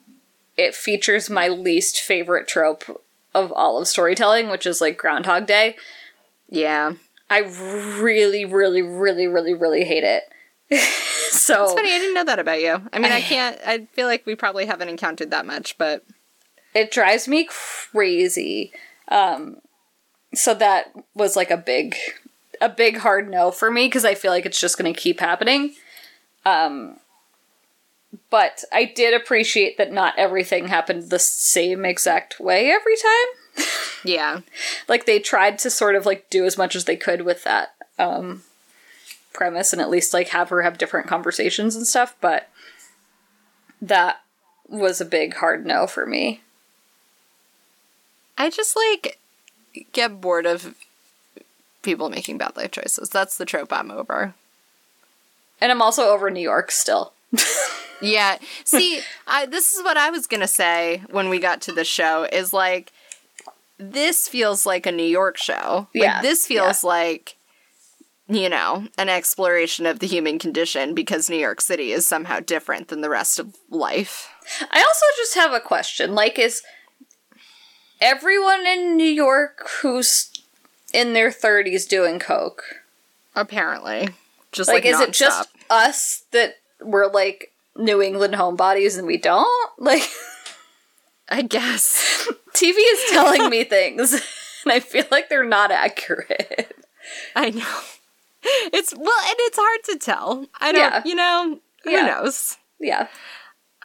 [0.56, 3.02] it features my least favorite trope
[3.34, 5.76] of all of storytelling, which is like Groundhog Day.
[6.50, 6.92] Yeah.
[7.30, 10.24] I really, really, really, really, really hate it.
[11.30, 12.82] so It's funny, I didn't know that about you.
[12.92, 16.04] I mean, I can't, I feel like we probably haven't encountered that much, but
[16.74, 18.72] it drives me crazy.
[19.08, 19.56] Um,
[20.34, 21.96] so that was like a big,
[22.60, 25.20] a big hard no for me because I feel like it's just going to keep
[25.20, 25.74] happening.
[26.44, 26.98] Um,
[28.30, 33.66] but I did appreciate that not everything happened the same exact way every time.
[34.04, 34.40] yeah.
[34.88, 37.74] Like they tried to sort of like do as much as they could with that
[37.98, 38.42] um,
[39.32, 42.16] premise and at least like have her have different conversations and stuff.
[42.20, 42.48] But
[43.80, 44.22] that
[44.68, 46.40] was a big hard no for me.
[48.36, 49.18] I just like
[49.92, 50.74] get bored of
[51.82, 53.10] people making bad life choices.
[53.10, 54.34] That's the trope I'm over.
[55.60, 57.12] And I'm also over New York still.
[58.02, 58.38] Yeah.
[58.64, 61.84] See, I this is what I was going to say when we got to the
[61.84, 62.92] show is like
[63.78, 65.88] this feels like a New York show.
[65.94, 67.36] Like, Yeah, this feels like
[68.30, 72.86] you know, an exploration of the human condition because New York City is somehow different
[72.86, 74.28] than the rest of life.
[74.70, 76.14] I also just have a question.
[76.14, 76.62] Like, is
[78.00, 80.30] everyone in New York who's
[80.94, 82.62] in their 30s doing coke?
[83.34, 84.10] Apparently.
[84.52, 89.16] Just Like, like, is it just us that we're like New England homebodies and we
[89.16, 89.70] don't?
[89.78, 90.02] Like,
[91.28, 92.28] I guess.
[92.54, 94.12] TV is telling me things,
[94.64, 96.76] and I feel like they're not accurate.
[97.36, 97.80] I know.
[98.42, 100.46] It's well, and it's hard to tell.
[100.61, 101.02] I don't, Yeah.
[101.05, 102.07] you know, who Yeah.
[102.07, 102.57] knows?
[102.78, 103.07] Yeah.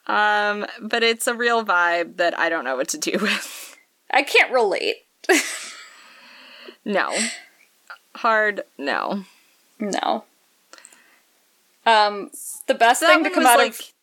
[0.07, 3.78] Um, but it's a real vibe that I don't know what to do with.
[4.11, 4.97] I can't relate.
[6.84, 7.11] No.
[8.15, 9.24] Hard no.
[9.80, 10.24] No.
[11.86, 12.31] Um,
[12.67, 13.93] the best That thing to come out like of.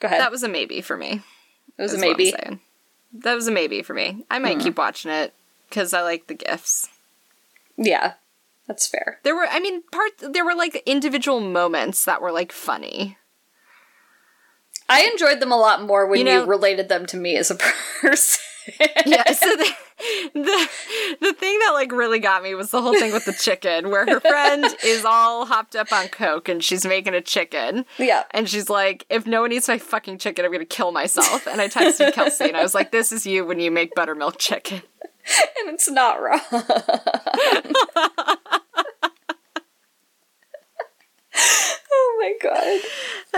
[0.00, 0.20] Go ahead.
[0.20, 1.22] that was a maybe for me.
[1.78, 2.60] it was a is what I'm maybe.
[3.14, 4.24] That was a maybe for me.
[4.30, 5.32] I might keep watching it
[5.68, 6.88] because I like the gifts.
[7.76, 8.14] Yeah,
[8.66, 9.20] that's fair.
[9.22, 13.16] There were, I mean, part There were like individual moments that were like funny.
[14.88, 17.54] I enjoyed them a lot more when You you, related them to me as a
[18.00, 18.42] person.
[19.06, 19.72] Yeah, so the,
[20.34, 20.68] the
[21.20, 24.06] the thing that like really got me was the whole thing with the chicken, where
[24.06, 28.24] her friend is all hopped up on coke and she's making a chicken, Yeah.
[28.30, 31.60] and she's like, "If no one eats my fucking chicken, I'm gonna kill myself." And
[31.60, 34.82] I texted Kelsey and I was like, "This is you when you make buttermilk chicken."
[35.60, 36.40] And it's not wrong.
[41.90, 42.80] oh my god.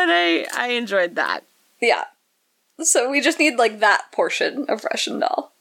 [0.03, 1.41] And I I enjoyed that.
[1.81, 2.05] Yeah.
[2.83, 5.53] So we just need like that portion of Russian Doll.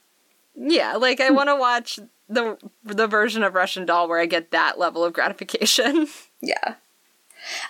[0.54, 1.98] Yeah, like I want to watch
[2.28, 6.08] the the version of Russian Doll where I get that level of gratification.
[6.42, 6.74] Yeah.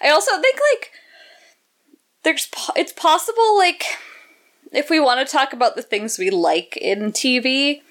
[0.03, 0.90] I also think like
[2.24, 3.84] there's po- it's possible like
[4.72, 7.82] if we want to talk about the things we like in TV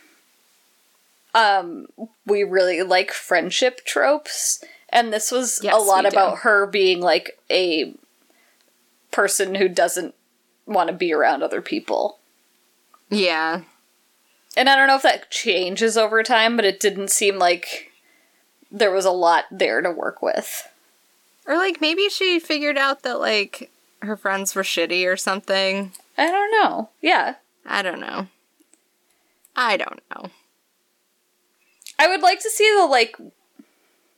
[1.34, 1.88] um
[2.26, 7.40] we really like friendship tropes and this was Yes, a lot about her being like
[7.50, 7.96] a
[9.12, 10.14] person who doesn't
[10.66, 12.20] want to be around other people.
[13.10, 13.62] yeah,
[14.58, 17.92] And I don't know if that changes over time, but it didn't seem like
[18.72, 20.68] there was a lot there to work with.
[21.46, 23.70] or like maybe she figured out that like
[24.02, 25.92] her friends were shitty or something.
[26.18, 26.90] I don't know.
[27.02, 27.36] Yeah.
[27.66, 28.28] I don't know.
[29.56, 30.30] I don't know.
[31.98, 33.16] I would like to see the like.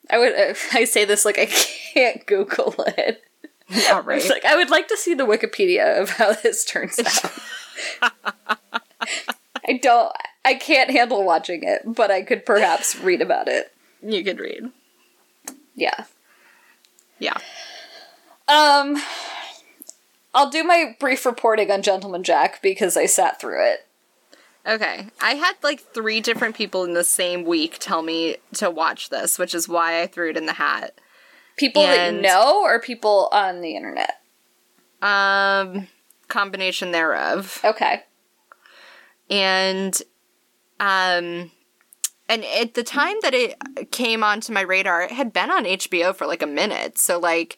[0.09, 0.33] I would.
[0.73, 3.23] I say this like I can't Google it.
[3.91, 4.19] All right.
[4.19, 7.31] It's like I would like to see the Wikipedia of how this turns out.
[9.67, 10.13] I don't.
[10.45, 13.73] I can't handle watching it, but I could perhaps read about it.
[14.01, 14.71] you could read.
[15.75, 16.05] Yeah.
[17.19, 17.37] Yeah.
[18.47, 19.01] Um.
[20.33, 23.87] I'll do my brief reporting on Gentleman Jack because I sat through it.
[24.67, 25.07] Okay.
[25.21, 29.39] I had like three different people in the same week tell me to watch this,
[29.39, 30.93] which is why I threw it in the hat.
[31.57, 34.21] People that you know or people on the internet.
[35.01, 35.87] Um,
[36.27, 37.59] combination thereof.
[37.63, 38.03] Okay.
[39.29, 40.01] and
[40.79, 41.51] um
[42.29, 43.55] and at the time that it
[43.91, 47.57] came onto my radar it had been on HBO for like a minute so like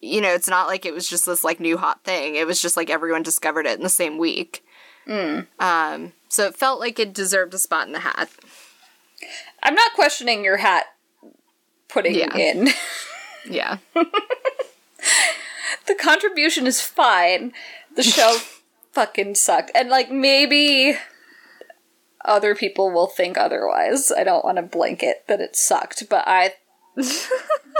[0.00, 2.60] you know it's not like it was just this like new hot thing it was
[2.60, 4.64] just like everyone discovered it in the same week
[5.08, 8.28] um so it felt like it deserved a spot in the hat
[9.62, 10.86] I'm not questioning your hat
[11.88, 12.36] putting Yeah.
[12.36, 12.68] in.
[13.48, 13.78] yeah
[15.86, 17.52] the contribution is fine.
[17.96, 18.38] The show
[18.92, 19.70] fucking sucked.
[19.74, 20.96] And like maybe
[22.24, 24.12] other people will think otherwise.
[24.12, 26.54] I don't want to blanket that it sucked, but I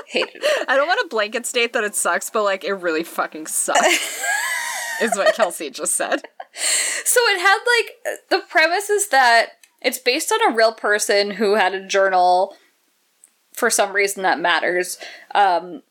[0.06, 0.68] hated it.
[0.70, 4.22] i don't want to blanket state that it sucks but like it really fucking sucks
[5.02, 6.22] is what Kelsey just said
[6.54, 9.50] So it had like the premise is that
[9.82, 12.56] it's based on a real person who had a journal
[13.52, 14.98] for some reason that matters.
[15.34, 15.82] Um,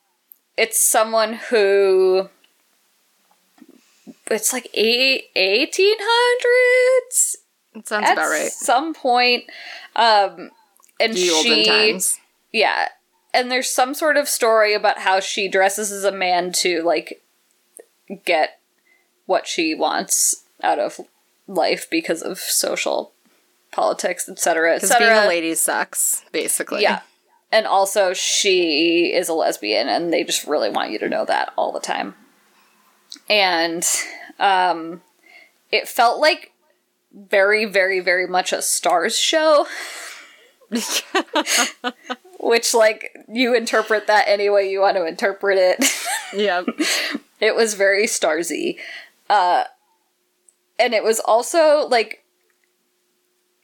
[0.57, 2.29] it's someone who
[4.29, 7.35] it's like eight, 1800s
[7.73, 9.45] it sounds at about right At some point.
[9.95, 10.51] Um,
[10.99, 12.19] and the she, times
[12.51, 12.89] yeah,
[13.33, 17.21] and there's some sort of story about how she dresses as a man to like
[18.25, 18.59] get
[19.25, 20.99] what she wants out of
[21.47, 23.13] life because of social
[23.71, 27.01] politics, etc., because being a lady sucks basically Yeah.
[27.51, 31.51] And also, she is a lesbian, and they just really want you to know that
[31.57, 32.15] all the time.
[33.29, 33.85] And
[34.39, 35.01] um,
[35.69, 36.53] it felt like
[37.13, 39.67] very, very, very much a Starz show.
[42.39, 45.85] Which, like, you interpret that any way you want to interpret it.
[46.33, 46.63] yeah
[47.41, 48.77] it was very starsy.
[49.29, 49.65] Uh,
[50.79, 52.23] and it was also, like,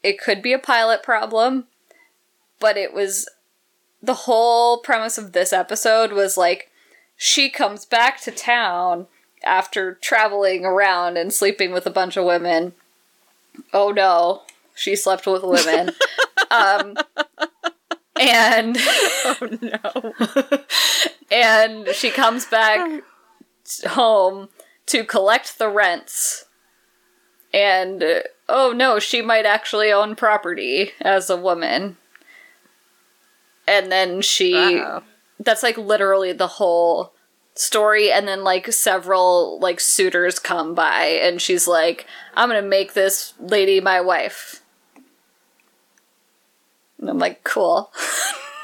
[0.04, 1.68] it could be a pilot problem,
[2.60, 3.28] but it was
[4.02, 6.72] the whole premise of this episode was like
[7.16, 9.08] she comes back to town
[9.43, 12.74] after traveling around and sleeping with a bunch of women.
[13.74, 14.43] Oh no,
[14.76, 15.91] she slept with women.
[16.52, 16.95] um
[18.20, 20.14] and oh no
[21.32, 23.04] and she comes back
[23.86, 24.50] home
[24.88, 26.45] to collect the rents.
[27.54, 28.20] And uh,
[28.50, 31.98] oh no, she might actually own property as a woman.
[33.68, 35.03] And then she Uh-oh.
[35.39, 37.13] that's like literally the whole
[37.55, 42.05] story and then like several like suitors come by and she's like
[42.36, 44.61] i'm gonna make this lady my wife
[46.99, 47.91] and i'm like cool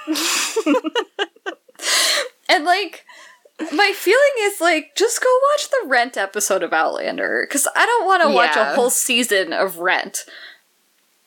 [2.47, 3.03] and like
[3.71, 8.05] my feeling is like just go watch the rent episode of Outlander because i don't
[8.05, 10.25] want to watch a whole season of rent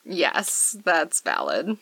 [0.08, 1.78] Yes, that's valid.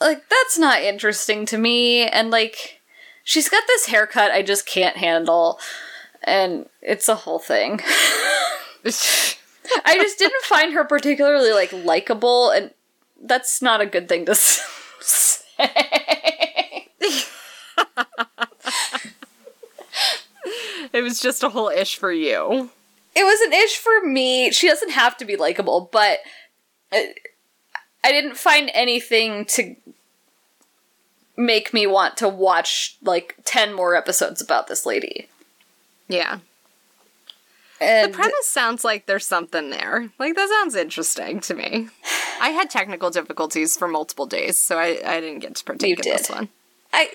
[0.00, 2.80] Like that's not interesting to me and like
[3.24, 5.58] she's got this haircut i just can't handle
[6.22, 7.80] and it's a whole thing
[9.84, 12.70] I just didn't find her particularly like likable, and
[13.22, 14.34] that's not a good thing to
[15.00, 15.42] say.
[20.92, 22.70] It was just a whole ish for you.
[23.14, 24.50] it was an ish for me.
[24.50, 26.20] She doesn't have to be likable, but
[26.92, 27.12] I,
[28.06, 29.74] I didn't find anything to
[31.36, 35.28] make me want to watch like 10 more episodes about this lady.
[36.08, 36.38] Yeah.
[37.80, 40.08] And The premise sounds like there's something there.
[40.20, 41.88] Like that sounds interesting to me.
[42.40, 46.12] I had technical difficulties for multiple days, so I, I didn't get to partake in
[46.12, 46.48] this one.
[46.92, 47.10] I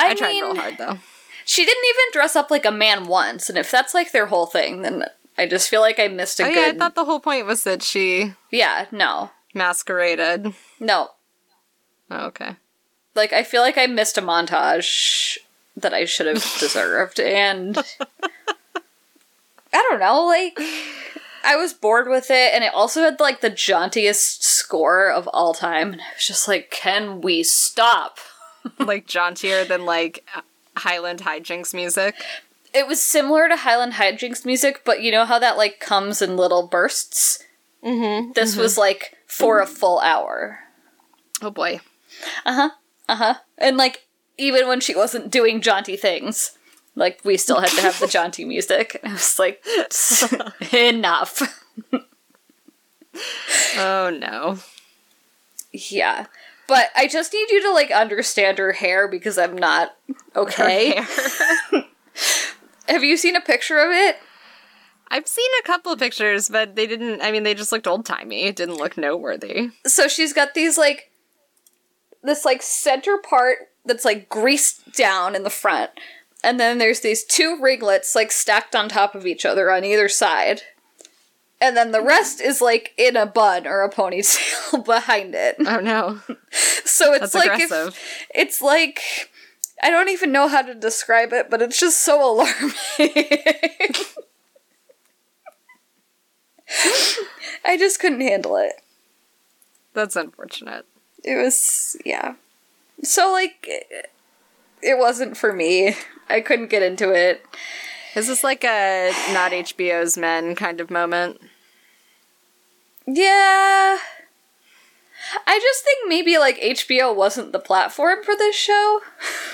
[0.00, 0.98] I, I, tried mean, real hard though.
[1.44, 4.46] she didn't even dress up like a man once, and if that's like their whole
[4.46, 5.04] thing, then
[5.38, 7.46] I just feel like I missed a Oh good yeah, I thought the whole point
[7.46, 9.30] was that she Yeah, no.
[9.56, 10.54] Masqueraded.
[10.78, 11.10] No.
[12.10, 12.56] Oh, okay.
[13.14, 15.38] Like I feel like I missed a montage
[15.76, 17.76] that I should have deserved and
[19.72, 20.58] I don't know, like
[21.44, 25.54] I was bored with it and it also had like the jauntiest score of all
[25.54, 28.18] time and I was just like can we stop?
[28.78, 30.24] like jauntier than like
[30.76, 32.14] Highland hijinks music.
[32.74, 36.36] It was similar to Highland Hijinks music, but you know how that like comes in
[36.36, 37.42] little bursts?
[37.86, 38.32] Mm-hmm.
[38.32, 40.58] This was like for a full hour.
[41.40, 41.80] Oh boy.
[42.44, 42.70] Uh huh.
[43.08, 43.34] Uh huh.
[43.56, 44.06] And like
[44.38, 46.58] even when she wasn't doing jaunty things,
[46.96, 49.00] like we still had to have the jaunty music.
[49.04, 49.64] I was like,
[50.74, 51.42] enough.
[53.76, 54.58] Oh no.
[55.72, 56.26] Yeah.
[56.68, 59.96] But I just need you to like understand her hair because I'm not
[60.34, 61.00] okay.
[62.88, 64.16] Have you seen a picture of it?
[65.08, 67.20] I've seen a couple of pictures, but they didn't.
[67.22, 68.44] I mean, they just looked old timey.
[68.44, 69.70] It didn't look noteworthy.
[69.86, 71.10] So she's got these like
[72.22, 75.90] this like center part that's like greased down in the front.
[76.42, 80.08] And then there's these two ringlets like stacked on top of each other on either
[80.08, 80.62] side.
[81.60, 85.56] And then the rest is like in a bun or a ponytail behind it.
[85.60, 86.20] Oh no.
[86.84, 89.30] So it's That's like if, it's like
[89.82, 93.94] I don't even know how to describe it, but it's just so alarming.
[97.64, 98.72] I just couldn't handle it.
[99.92, 100.86] That's unfortunate.
[101.24, 102.34] It was yeah.
[103.02, 105.96] So like it, wasn't for me.
[106.28, 107.44] I couldn't get into it.
[108.14, 111.40] Is this like a not HBO's Men kind of moment?
[113.06, 113.98] Yeah.
[115.46, 119.00] I just think maybe like HBO wasn't the platform for this show.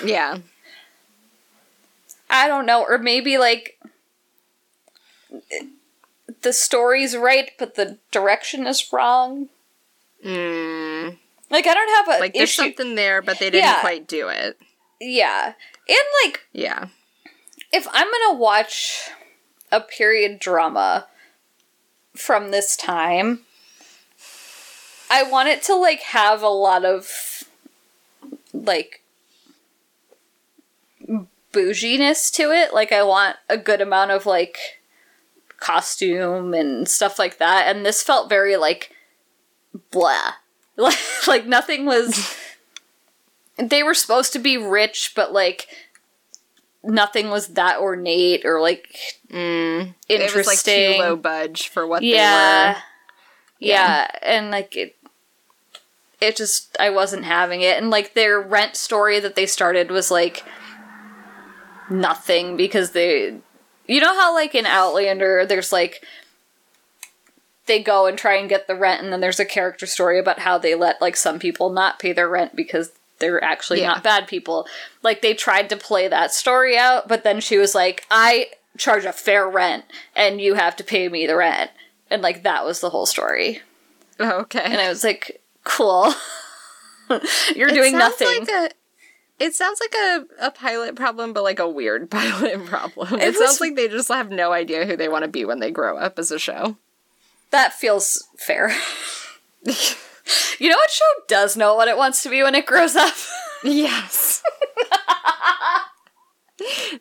[0.03, 0.39] Yeah.
[2.29, 3.79] I don't know, or maybe like
[6.43, 9.49] the story's right, but the direction is wrong.
[10.25, 11.17] Mm,
[11.49, 12.61] Like I don't have a like there's issue.
[12.63, 13.81] something there, but they didn't Yeah.
[13.81, 14.59] quite do it.
[15.01, 15.53] Yeah,
[15.89, 16.87] and like Yeah.
[17.71, 19.09] if I'm gonna watch
[19.71, 21.07] a period drama
[22.15, 23.45] from this time,
[25.09, 27.43] I want it to like have a lot of
[28.53, 29.01] like
[31.51, 32.73] bouginess to it.
[32.73, 34.81] Like I want a good amount of like
[35.63, 37.67] costume and stuff like that.
[37.73, 38.91] And this felt very like
[39.91, 40.33] blah.
[40.75, 40.97] Like
[41.27, 42.35] like nothing was
[43.57, 45.67] they were supposed to be rich, but like
[46.83, 48.87] nothing was that ornate or like
[49.31, 49.93] Mm.
[50.09, 50.15] interesting.
[50.19, 52.73] It was like too low budge for what yeah.
[52.73, 52.81] they were.
[53.71, 54.95] yeah, and like it,
[56.21, 60.11] it just I wasn't having it, and like their rent story that they started was
[60.11, 60.43] like
[61.89, 63.37] nothing because they,
[63.87, 66.03] you know how like in Outlander there's like
[67.65, 70.39] they go and try and get the rent, and then there's a character story about
[70.39, 73.87] how they let like some people not pay their rent because they're actually Yeah.
[73.87, 74.67] not bad people.
[75.01, 79.05] Like they tried to play that story out, but then she was like, I charge
[79.05, 81.71] a fair rent and you have to pay me the rent.
[82.09, 83.61] And like that was the whole story.
[84.19, 84.61] Okay.
[84.63, 86.13] And I was like, cool.
[87.55, 88.27] You're It doing nothing.
[88.27, 88.69] Like a,
[89.43, 93.13] it sounds like a, a pilot problem, but like a weird pilot problem.
[93.15, 95.45] It, It was- sounds like they just have no idea who they want to be
[95.45, 96.77] when they grow up as a show.
[97.51, 98.69] that feels fair.
[100.59, 103.13] you know what show does know what it wants to be when it grows up?
[103.65, 104.43] Yes.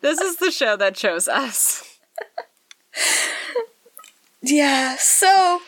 [0.00, 1.98] this is the show that chose us.
[4.42, 5.60] Yeah, so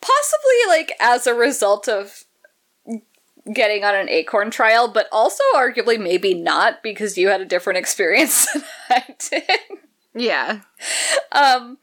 [0.00, 2.24] possibly like as a result of
[3.52, 7.78] getting on an Acorn trial, but also arguably maybe not because you had a different
[7.78, 9.78] experience than I did.
[10.14, 10.60] Yeah.
[11.32, 11.78] Um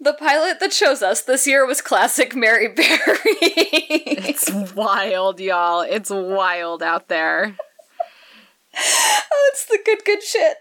[0.00, 3.16] the pilot that chose us this year was classic Mary Berry.
[3.24, 5.82] It's wild, y'all.
[5.82, 7.56] It's wild out there.
[8.76, 10.56] oh, it's the good good shit.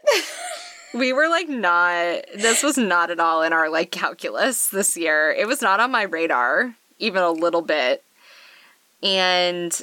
[0.93, 5.31] we were like not this was not at all in our like calculus this year.
[5.31, 8.03] It was not on my radar even a little bit.
[9.03, 9.81] And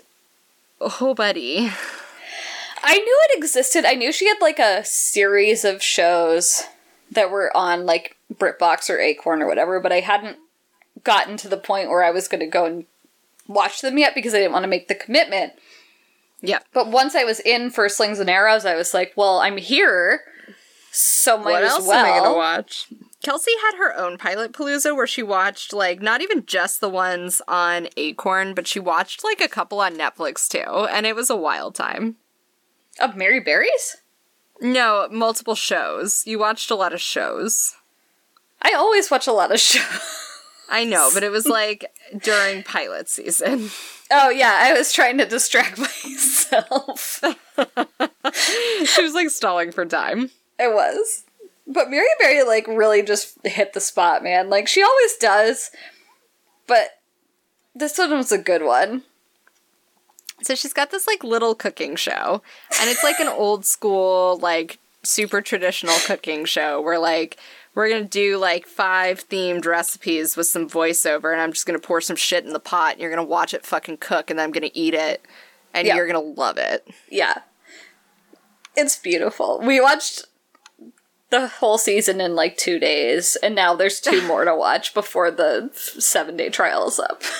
[0.80, 1.70] oh buddy.
[2.82, 3.84] I knew it existed.
[3.84, 6.62] I knew she had like a series of shows
[7.10, 10.38] that were on like BritBox or Acorn or whatever, but I hadn't
[11.04, 12.84] gotten to the point where I was going to go and
[13.46, 15.54] watch them yet because I didn't want to make the commitment.
[16.40, 16.60] Yeah.
[16.72, 20.20] But once I was in for Slings and Arrows, I was like, well, I'm here,
[20.92, 22.04] so might What as else well.
[22.06, 22.86] am I gonna watch?
[23.22, 27.42] Kelsey had her own pilot palooza where she watched like not even just the ones
[27.48, 31.36] on Acorn, but she watched like a couple on Netflix too, and it was a
[31.36, 32.16] wild time.
[33.00, 33.96] Of Mary Berries?
[34.60, 36.26] No, multiple shows.
[36.26, 37.76] You watched a lot of shows.
[38.60, 40.28] I always watch a lot of shows.
[40.68, 41.86] I know, but it was like
[42.22, 43.70] during pilot season.
[44.10, 47.22] Oh yeah, I was trying to distract myself.
[48.84, 50.30] she was like stalling for time.
[50.60, 51.24] I was.
[51.70, 54.48] But Mary Berry like really just hit the spot, man.
[54.48, 55.70] Like she always does.
[56.66, 56.98] But
[57.74, 59.02] this one was a good one.
[60.42, 62.42] So she's got this like little cooking show,
[62.80, 67.36] and it's like an old school, like super traditional cooking show where like
[67.74, 72.00] we're gonna do like five themed recipes with some voiceover, and I'm just gonna pour
[72.00, 74.52] some shit in the pot, and you're gonna watch it fucking cook, and then I'm
[74.52, 75.24] gonna eat it,
[75.74, 75.96] and Yeah.
[75.96, 76.86] you're gonna love it.
[77.10, 77.38] Yeah.
[78.76, 79.60] It's beautiful.
[79.60, 80.24] We watched
[81.30, 85.30] the whole season in like two days, and now there's two more to watch before
[85.30, 87.22] the seven day trial is up.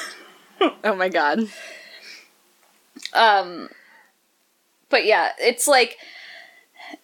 [0.83, 1.39] Oh my god.
[3.13, 3.69] Um,
[4.91, 5.99] but yeah, it's like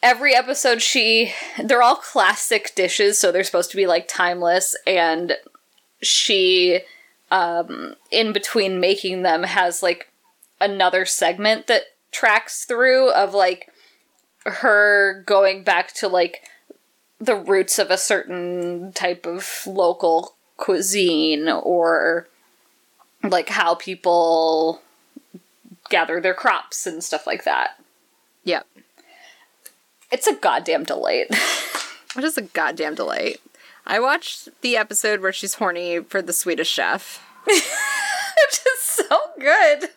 [0.03, 1.33] every episode she
[1.63, 5.37] they're all classic dishes, so they're supposed to be like timeless and
[6.03, 6.81] she
[7.31, 10.11] um in between making them has like
[10.61, 13.71] another segment that tracks through of like
[14.47, 16.43] her going back to like
[17.21, 22.29] the roots of a certain type of local cuisine or
[23.23, 24.83] like how people
[25.89, 27.79] gather their crops and stuff like that.
[28.45, 28.67] Yep.
[30.11, 31.29] It's a goddamn delight.
[32.15, 33.41] What is a goddamn delight?
[33.85, 37.21] I watched the episode where she's horny for the Swedish chef.
[37.45, 37.59] Which
[38.53, 39.91] is so good.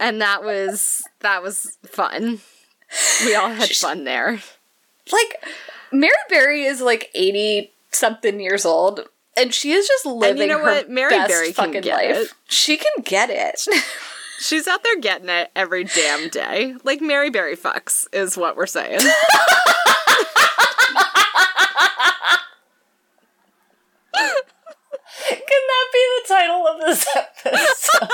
[0.00, 2.40] And that was that was fun.
[3.24, 4.40] We all had fun there.
[5.12, 5.44] Like,
[5.92, 9.00] Mary Berry is like 80 something years old,
[9.36, 10.90] and she is just living you know her what?
[10.90, 12.16] Mary best Berry fucking life.
[12.16, 12.32] it.
[12.48, 13.66] She can get it.
[14.40, 16.76] She's out there getting it every damn day.
[16.84, 19.00] Like Mary Berry fucks is what we're saying.
[25.28, 28.08] can that be the title of this episode?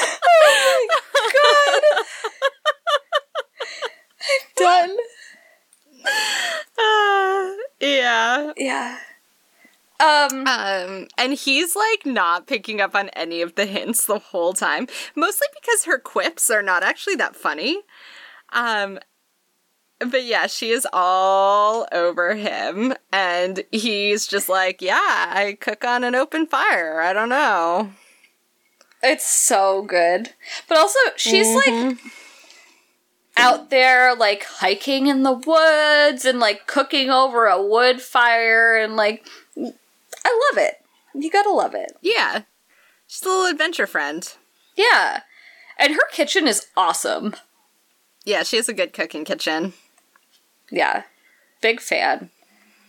[0.00, 1.82] oh my god.
[4.20, 4.96] I'm done.
[6.78, 8.52] Uh, yeah.
[8.56, 8.98] Yeah.
[10.00, 14.52] Um, Um, and he's like not picking up on any of the hints the whole
[14.54, 14.86] time,
[15.16, 17.80] mostly because her quips are not actually that funny.
[18.52, 19.00] Um,
[19.98, 26.04] but yeah, she is all over him, and he's just like, "Yeah, I cook on
[26.04, 27.00] an open fire.
[27.00, 27.90] I don't know."
[29.02, 30.30] It's so good.
[30.68, 31.98] But also, she's like
[33.38, 38.96] out there, like hiking in the woods and like cooking over a wood fire, and
[38.96, 39.26] like,
[39.56, 40.74] I love it.
[41.14, 41.92] You gotta love it.
[42.02, 42.42] Yeah,
[43.06, 44.30] she's a little adventure friend.
[44.76, 45.20] Yeah.
[45.78, 47.34] And her kitchen is awesome.
[48.24, 49.74] Yeah, she has a good cooking kitchen.
[50.70, 51.04] Yeah.
[51.60, 52.30] Big fan.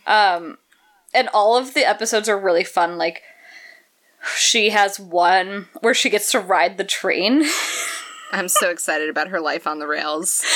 [0.06, 0.58] Um,
[1.14, 2.98] and all of the episodes are really fun.
[2.98, 3.22] Like,
[4.36, 7.44] she has one where she gets to ride the train.
[8.32, 10.44] I'm so excited about her life on the rails.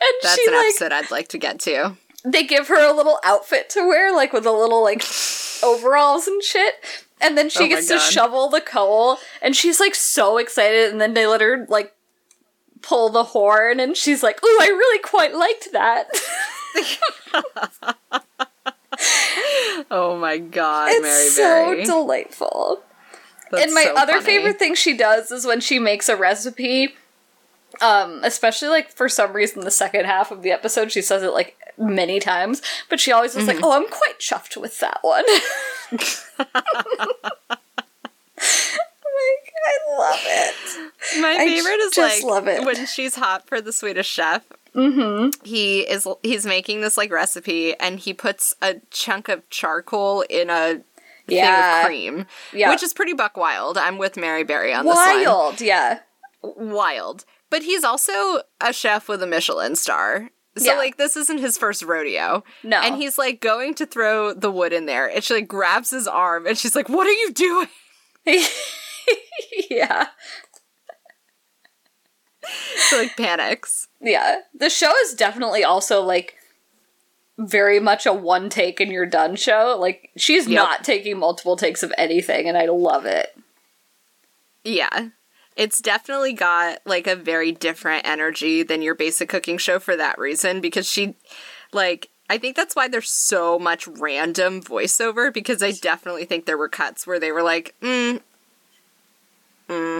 [0.00, 1.96] And That's an like episode I'd like to get to.
[2.24, 5.02] they give her a little outfit to wear, like with a little like
[5.64, 6.74] overalls and shit.
[7.20, 10.92] And then she Oh gets to shovel the coal, and she's like so excited.
[10.92, 11.96] And then they let her like
[12.80, 16.06] pull the horn, and she's like, "Ooh, I really quite liked that."
[19.90, 22.82] Oh my god, it's Mary so delightful.
[23.50, 24.24] That's and my so other funny.
[24.24, 26.94] favorite thing she does is when she makes a recipe.
[27.80, 31.32] Um, especially like for some reason the second half of the episode she says it
[31.32, 32.60] like many times,
[32.90, 33.56] but she always is Mm-hmm.
[33.60, 35.24] like, "Oh, I'm quite chuffed with that one."
[35.92, 36.08] like
[39.66, 41.20] I love it.
[41.20, 42.64] My favorite is like love it.
[42.64, 44.44] when she's hot for the Swedish chef.
[44.74, 45.30] Mm-hmm.
[45.44, 50.50] He is he's making this like recipe, and he puts a chunk of charcoal in
[50.50, 50.80] a
[51.26, 51.72] Yeah.
[51.72, 52.70] thing of cream, Yeah.
[52.70, 53.76] which is pretty buck wild.
[53.78, 55.24] I'm with Mary Berry on this one.
[55.24, 56.00] Wild, yeah.
[56.42, 57.24] Wild.
[57.50, 60.30] But he's also a chef with a Michelin star.
[60.56, 60.78] So Yeah.
[60.78, 62.42] like this isn't his first rodeo.
[62.64, 62.80] No.
[62.80, 65.06] And he's like going to throw the wood in there.
[65.08, 67.68] And she like grabs his arm and she's like, What are you doing?
[69.70, 70.08] yeah.
[72.88, 73.88] She like panics.
[74.00, 74.40] Yeah.
[74.54, 76.34] The show is definitely also like
[77.38, 79.76] very much a one take and you're done show.
[79.78, 80.54] Like she's Yep.
[80.56, 83.36] not taking multiple takes of anything and I love it.
[84.64, 85.08] Yeah.
[85.58, 90.16] It's definitely got like a very different energy than your basic cooking show for that
[90.16, 91.16] reason because she
[91.72, 96.58] like I think that's why there's so much random voiceover because I definitely think there
[96.58, 98.20] were cuts where they were like, mm,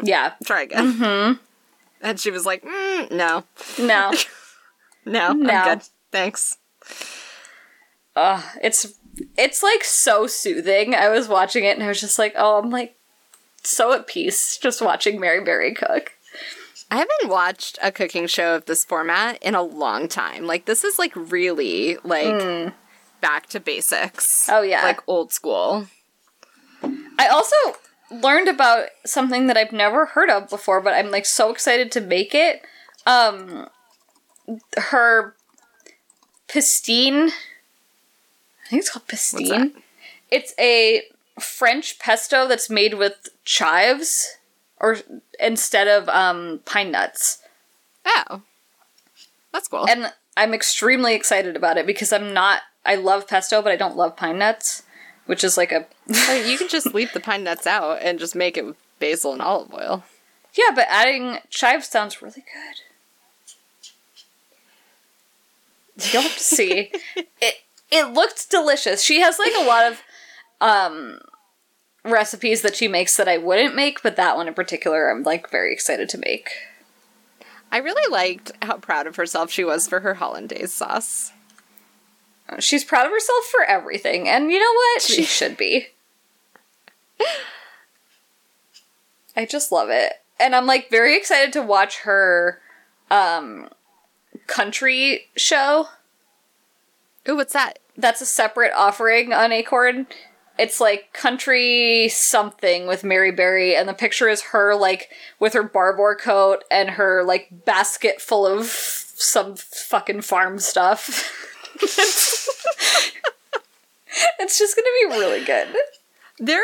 [0.05, 0.35] Yeah.
[0.45, 0.93] try again.
[0.93, 1.33] Mm-hmm.
[2.03, 3.45] And she was like, mm, no,
[3.79, 4.13] No.
[5.05, 5.55] no, No.
[5.55, 5.89] I'm good.
[6.13, 6.59] Thanks.
[8.15, 8.95] Ugh, it's
[9.37, 10.95] it's like so soothing.
[10.95, 12.95] I was watching it and I was just like, oh, I'm like
[13.69, 16.13] so at peace just watching Mary Berry cook.
[16.91, 20.47] I haven't watched a cooking show of this format in a long time.
[20.47, 22.73] Like this is like really like
[23.21, 24.49] back to basics.
[24.49, 24.83] Oh, yeah.
[24.83, 25.87] Like old school.
[27.19, 27.57] I also
[28.11, 32.01] learned about something that I've never heard of before, but I'm like so excited to
[32.01, 32.63] make it.
[33.07, 33.69] Um
[34.79, 35.35] her
[36.49, 37.31] pastine
[38.69, 39.73] I think it's called that?
[40.31, 41.03] It's a
[41.41, 44.37] French pesto that's made with chives
[44.77, 44.99] or
[45.41, 47.39] instead of um pine nuts.
[48.05, 48.43] Oh.
[49.53, 49.89] That's cool.
[49.89, 53.97] And I'm extremely excited about it because I'm not I love pesto, but I don't
[53.97, 54.83] love pine nuts,
[55.25, 55.87] which is like a
[56.47, 59.41] you can just leave the pine nuts out and just make it with basil and
[59.41, 60.05] olive oil.
[60.55, 62.83] Yeah, but adding chives sounds really good.
[66.13, 66.93] You'll have to see.
[67.41, 67.55] it
[67.91, 69.03] it looked delicious.
[69.03, 70.03] She has like a lot of
[70.61, 71.21] um
[72.11, 75.51] recipes that she makes that I wouldn't make, but that one in particular I'm like
[75.51, 76.51] very excited to make.
[77.71, 81.33] I really liked how proud of herself she was for her hollandaise sauce.
[82.61, 85.03] She's proud of herself for everything, and you know what?
[85.03, 85.89] She should be.
[89.37, 90.15] I just love it.
[90.41, 92.61] And I'm like very excited to watch her
[93.11, 93.69] um
[94.47, 95.89] country show.
[97.29, 97.79] Ooh, what's that?
[97.97, 100.07] That's a separate offering on Acorn.
[100.59, 105.63] It's like country something with Mary Berry, and the picture is her like with her
[105.63, 111.33] Barbour coat and her like basket full of some fucking farm stuff.
[114.41, 115.69] it's just gonna be really good.
[116.41, 116.63] There,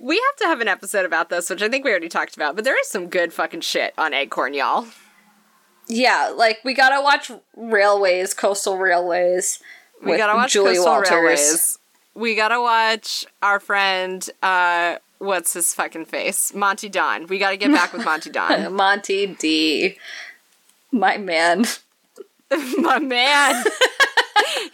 [0.00, 2.54] we have to have an episode about this, which I think we already talked about.
[2.54, 4.86] But there is some good fucking shit on Acorn, y'all.
[5.88, 9.60] Yeah, like we gotta watch Railways, Coastal Railways.
[10.04, 11.10] We gotta watch Julie Coastal Walters.
[11.10, 11.77] Railways.
[12.18, 14.28] We gotta watch our friend.
[14.42, 16.52] uh What's his fucking face?
[16.52, 17.28] Monty Don.
[17.28, 18.72] We gotta get back with Monty Don.
[18.76, 19.98] Monty D.
[20.90, 21.64] My man.
[22.78, 23.64] My man.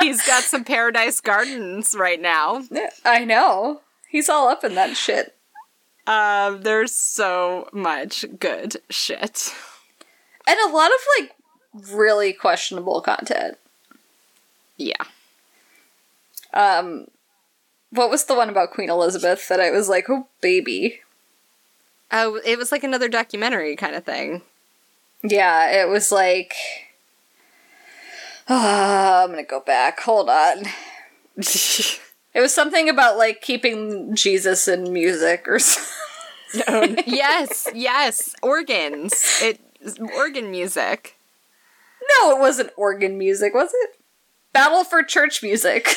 [0.00, 2.62] He's got some Paradise Gardens right now.
[3.04, 3.82] I know.
[4.08, 5.34] He's all up in that shit.
[6.06, 9.54] Um, there's so much good shit.
[10.46, 13.58] And a lot of like really questionable content.
[14.78, 15.02] Yeah.
[16.54, 17.08] Um
[17.94, 21.00] what was the one about Queen Elizabeth that I was like, oh baby.
[22.12, 24.42] Oh, it was like another documentary kind of thing.
[25.22, 26.54] Yeah, it was like
[28.48, 30.00] Ah, I'm gonna go back.
[30.00, 30.64] Hold on.
[32.34, 36.98] It was something about like keeping Jesus in music or something.
[37.06, 39.38] yes, yes, organs.
[39.40, 39.60] It
[40.16, 41.16] organ music.
[42.18, 43.90] No, it wasn't organ music, was it?
[44.52, 45.94] Battle for church music.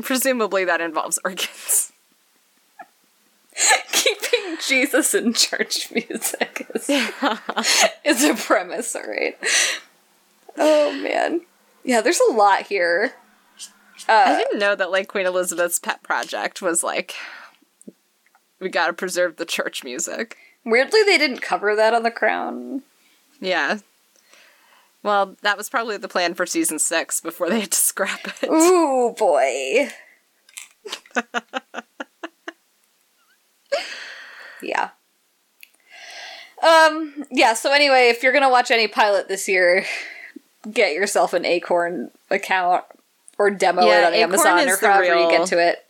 [0.00, 1.92] Presumably that involves organs.
[3.92, 6.88] Keeping Jesus in church music is,
[8.04, 9.38] is a premise, alright.
[10.56, 11.42] Oh man.
[11.84, 13.12] Yeah, there's a lot here.
[14.08, 17.14] Uh, I didn't know that like Queen Elizabeth's pet project was like
[18.58, 20.36] we got to preserve the church music.
[20.64, 22.82] Weirdly, they didn't cover that on The Crown.
[23.40, 23.78] Yeah.
[25.02, 28.48] Well, that was probably the plan for season 6 before they had to scrap it.
[28.48, 29.88] Ooh, boy.
[34.62, 34.90] yeah.
[36.62, 39.84] Um, yeah, so anyway, if you're gonna watch any pilot this year,
[40.70, 42.84] get yourself an Acorn account
[43.38, 45.84] or demo Yeah, it on Acorn Amazon or however you get to it.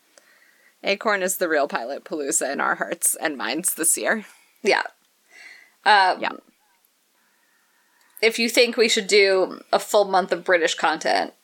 [0.83, 4.25] Acorn is the real pilot palooza in our hearts and minds this year.
[4.63, 4.83] Yeah.
[5.85, 6.31] Um, Yeah.
[8.23, 11.35] If you think we should do a full month of British content,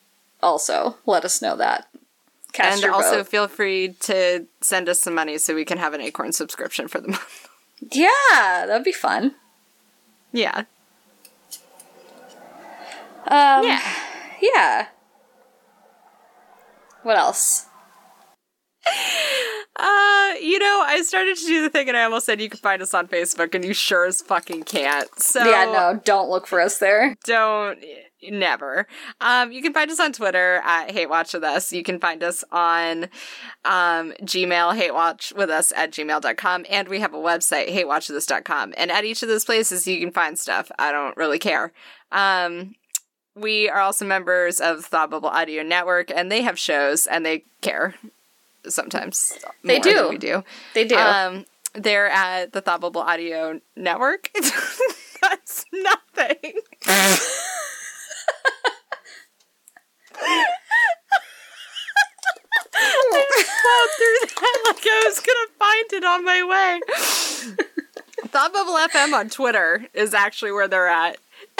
[0.41, 1.87] also let us know that.
[2.53, 3.27] Cast and also vote.
[3.27, 6.99] feel free to send us some money so we can have an Acorn subscription for
[6.99, 7.47] the month.
[7.91, 9.35] yeah, that'd be fun.
[10.31, 10.63] Yeah.
[13.27, 13.81] Um, Yeah.
[14.41, 14.87] Yeah.
[17.03, 17.65] What else?
[19.81, 22.59] Uh, you know, I started to do the thing and I almost said you can
[22.59, 25.07] find us on Facebook and you sure as fucking can't.
[25.17, 27.15] So yeah, no, don't look for us there.
[27.23, 27.79] don't
[28.21, 28.87] never.
[29.21, 31.71] Um, you can find us on Twitter at Hate Watch with Us.
[31.71, 33.03] You can find us on
[33.63, 36.65] um, Gmail, Hate Watch with Us at gmail.com.
[36.69, 38.73] And we have a website, hatewatchwithus.com.
[38.75, 40.69] And at each of those places, you can find stuff.
[40.77, 41.71] I don't really care.
[42.11, 42.75] Um,
[43.33, 47.45] we are also members of Thought Bubble Audio Network, and they have shows and they
[47.61, 47.95] care
[48.67, 49.37] sometimes.
[49.63, 50.09] They do.
[50.09, 50.43] we do.
[50.73, 50.95] They do.
[50.95, 54.31] Um, they're at the Thought Bubble Audio Network.
[55.21, 56.61] That's nothing.
[62.73, 63.25] I
[63.59, 66.79] plowed through that like I was gonna find it on my way.
[68.27, 71.17] Thought Bubble FM on Twitter is actually where they're at.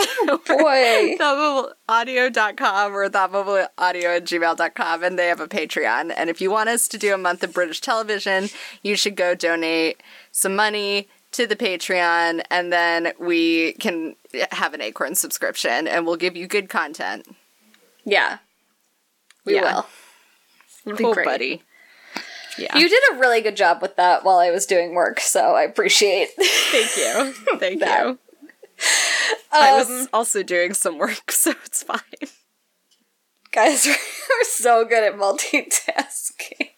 [0.48, 1.16] Boy.
[1.20, 6.14] ThoughtBubbleAudio.com or ThoughtBubbleAudio at gmail.com and they have a Patreon.
[6.16, 8.50] And if you want us to do a month of British television,
[8.84, 14.16] you should go donate some money to the Patreon and then we can
[14.52, 17.28] have an Acorn subscription and we'll give you good content.
[18.06, 18.40] Yeah.
[19.46, 19.84] We Yeah.
[20.86, 20.96] will.
[20.96, 21.62] Cool, buddy.
[22.58, 22.76] Yeah.
[22.78, 25.64] You did a really good job with that while I was doing work, so I
[25.64, 26.30] appreciate.
[26.38, 27.34] Thank you.
[27.60, 28.18] Thank you.
[29.52, 32.00] I was Um, also doing some work, so it's fine.
[33.52, 33.86] guys,
[34.30, 36.70] we're so good at multitasking.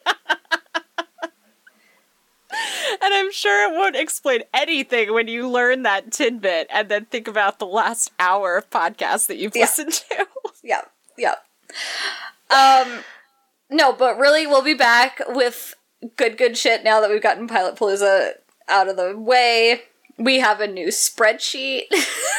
[3.03, 7.27] And I'm sure it won't explain anything when you learn that tidbit and then think
[7.29, 9.61] about the last hour of podcast that you've Yeah.
[9.63, 10.27] listened to.
[10.63, 10.81] yeah,
[11.17, 11.35] yeah.
[12.49, 13.03] Um,
[13.69, 15.75] no, but really, we'll be back with
[16.17, 18.33] good, good shit now that we've gotten Pilot Palooza
[18.67, 19.83] out of the way.
[20.17, 21.83] We have a new spreadsheet.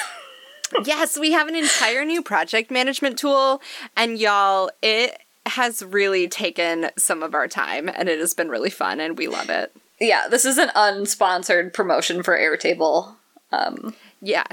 [0.84, 3.60] yes, we have an entire new project management tool,
[3.96, 8.70] and y'all, it has really taken some of our time, and it has been really
[8.70, 9.74] fun, and we love it.
[10.00, 13.14] yeah, this is an unsponsored promotion for Airtable.
[13.50, 14.44] Um, Yeah.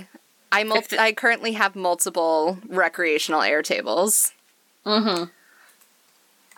[0.51, 4.32] I mul- I currently have multiple recreational Airtables.
[4.86, 5.26] mm-hmm.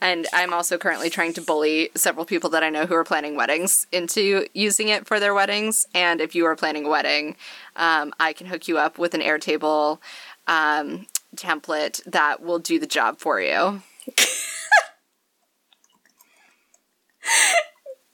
[0.01, 3.35] And I'm also currently trying to bully several people that I know who are planning
[3.35, 5.85] weddings into using it for their weddings.
[5.93, 7.35] And if you are planning a wedding,
[7.75, 9.99] um, I can hook you up with an Airtable
[10.47, 13.81] um, template that will do the job for you.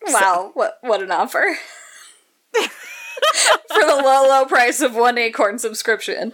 [0.10, 1.58] Wow, what what an offer.
[2.54, 6.34] For the low, low price of one Acorn subscription.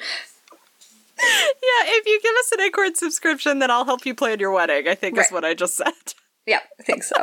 [1.63, 4.87] Yeah, if you give us an Acorn subscription, then I'll help you plan your wedding,
[4.87, 5.25] I think Right.
[5.25, 5.93] is what I just said.
[6.45, 7.15] Yeah, I think so.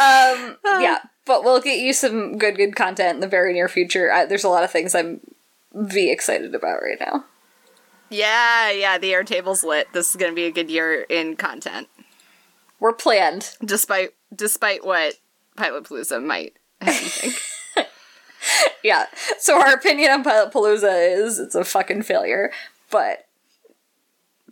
[0.00, 4.10] um, yeah, but we'll get you some good, good content in the very near future.
[4.12, 5.20] I, there's a lot of things I'm
[5.74, 7.24] v excited about right now.
[8.08, 9.88] Yeah, yeah, the Airtable's lit.
[9.92, 11.88] This is going to be a good year in content,
[12.80, 13.50] We're planned.
[13.62, 15.16] despite despite what
[15.56, 17.34] Pilot Palooza might have you think.
[18.84, 19.06] Yeah.
[19.38, 22.52] So our opinion on Pilot Palooza is it's a fucking failure,
[22.90, 23.26] but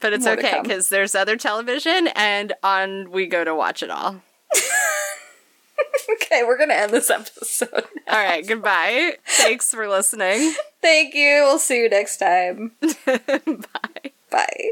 [0.00, 4.20] But it's okay because there's other television, and on we go to watch it all.
[6.14, 7.70] okay, we're gonna end this episode.
[8.08, 9.14] All right, goodbye.
[9.26, 10.54] Thanks for listening.
[10.82, 11.42] Thank you.
[11.44, 12.72] We'll see you next time.
[13.06, 14.12] Bye.
[14.30, 14.70] Bye.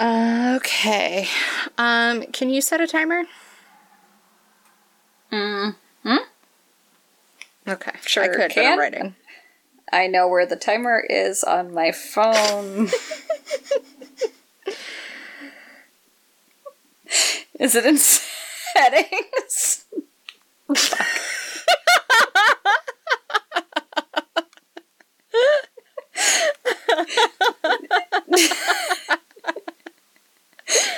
[0.00, 1.28] Okay.
[1.78, 3.24] Um, can you set a timer?
[5.32, 5.74] Mm.
[7.66, 8.72] Okay, Sure I could, but can.
[8.72, 9.14] I'm writing.
[9.90, 12.88] I know where the timer is on my phone.
[17.58, 17.96] is it in
[18.76, 19.86] settings?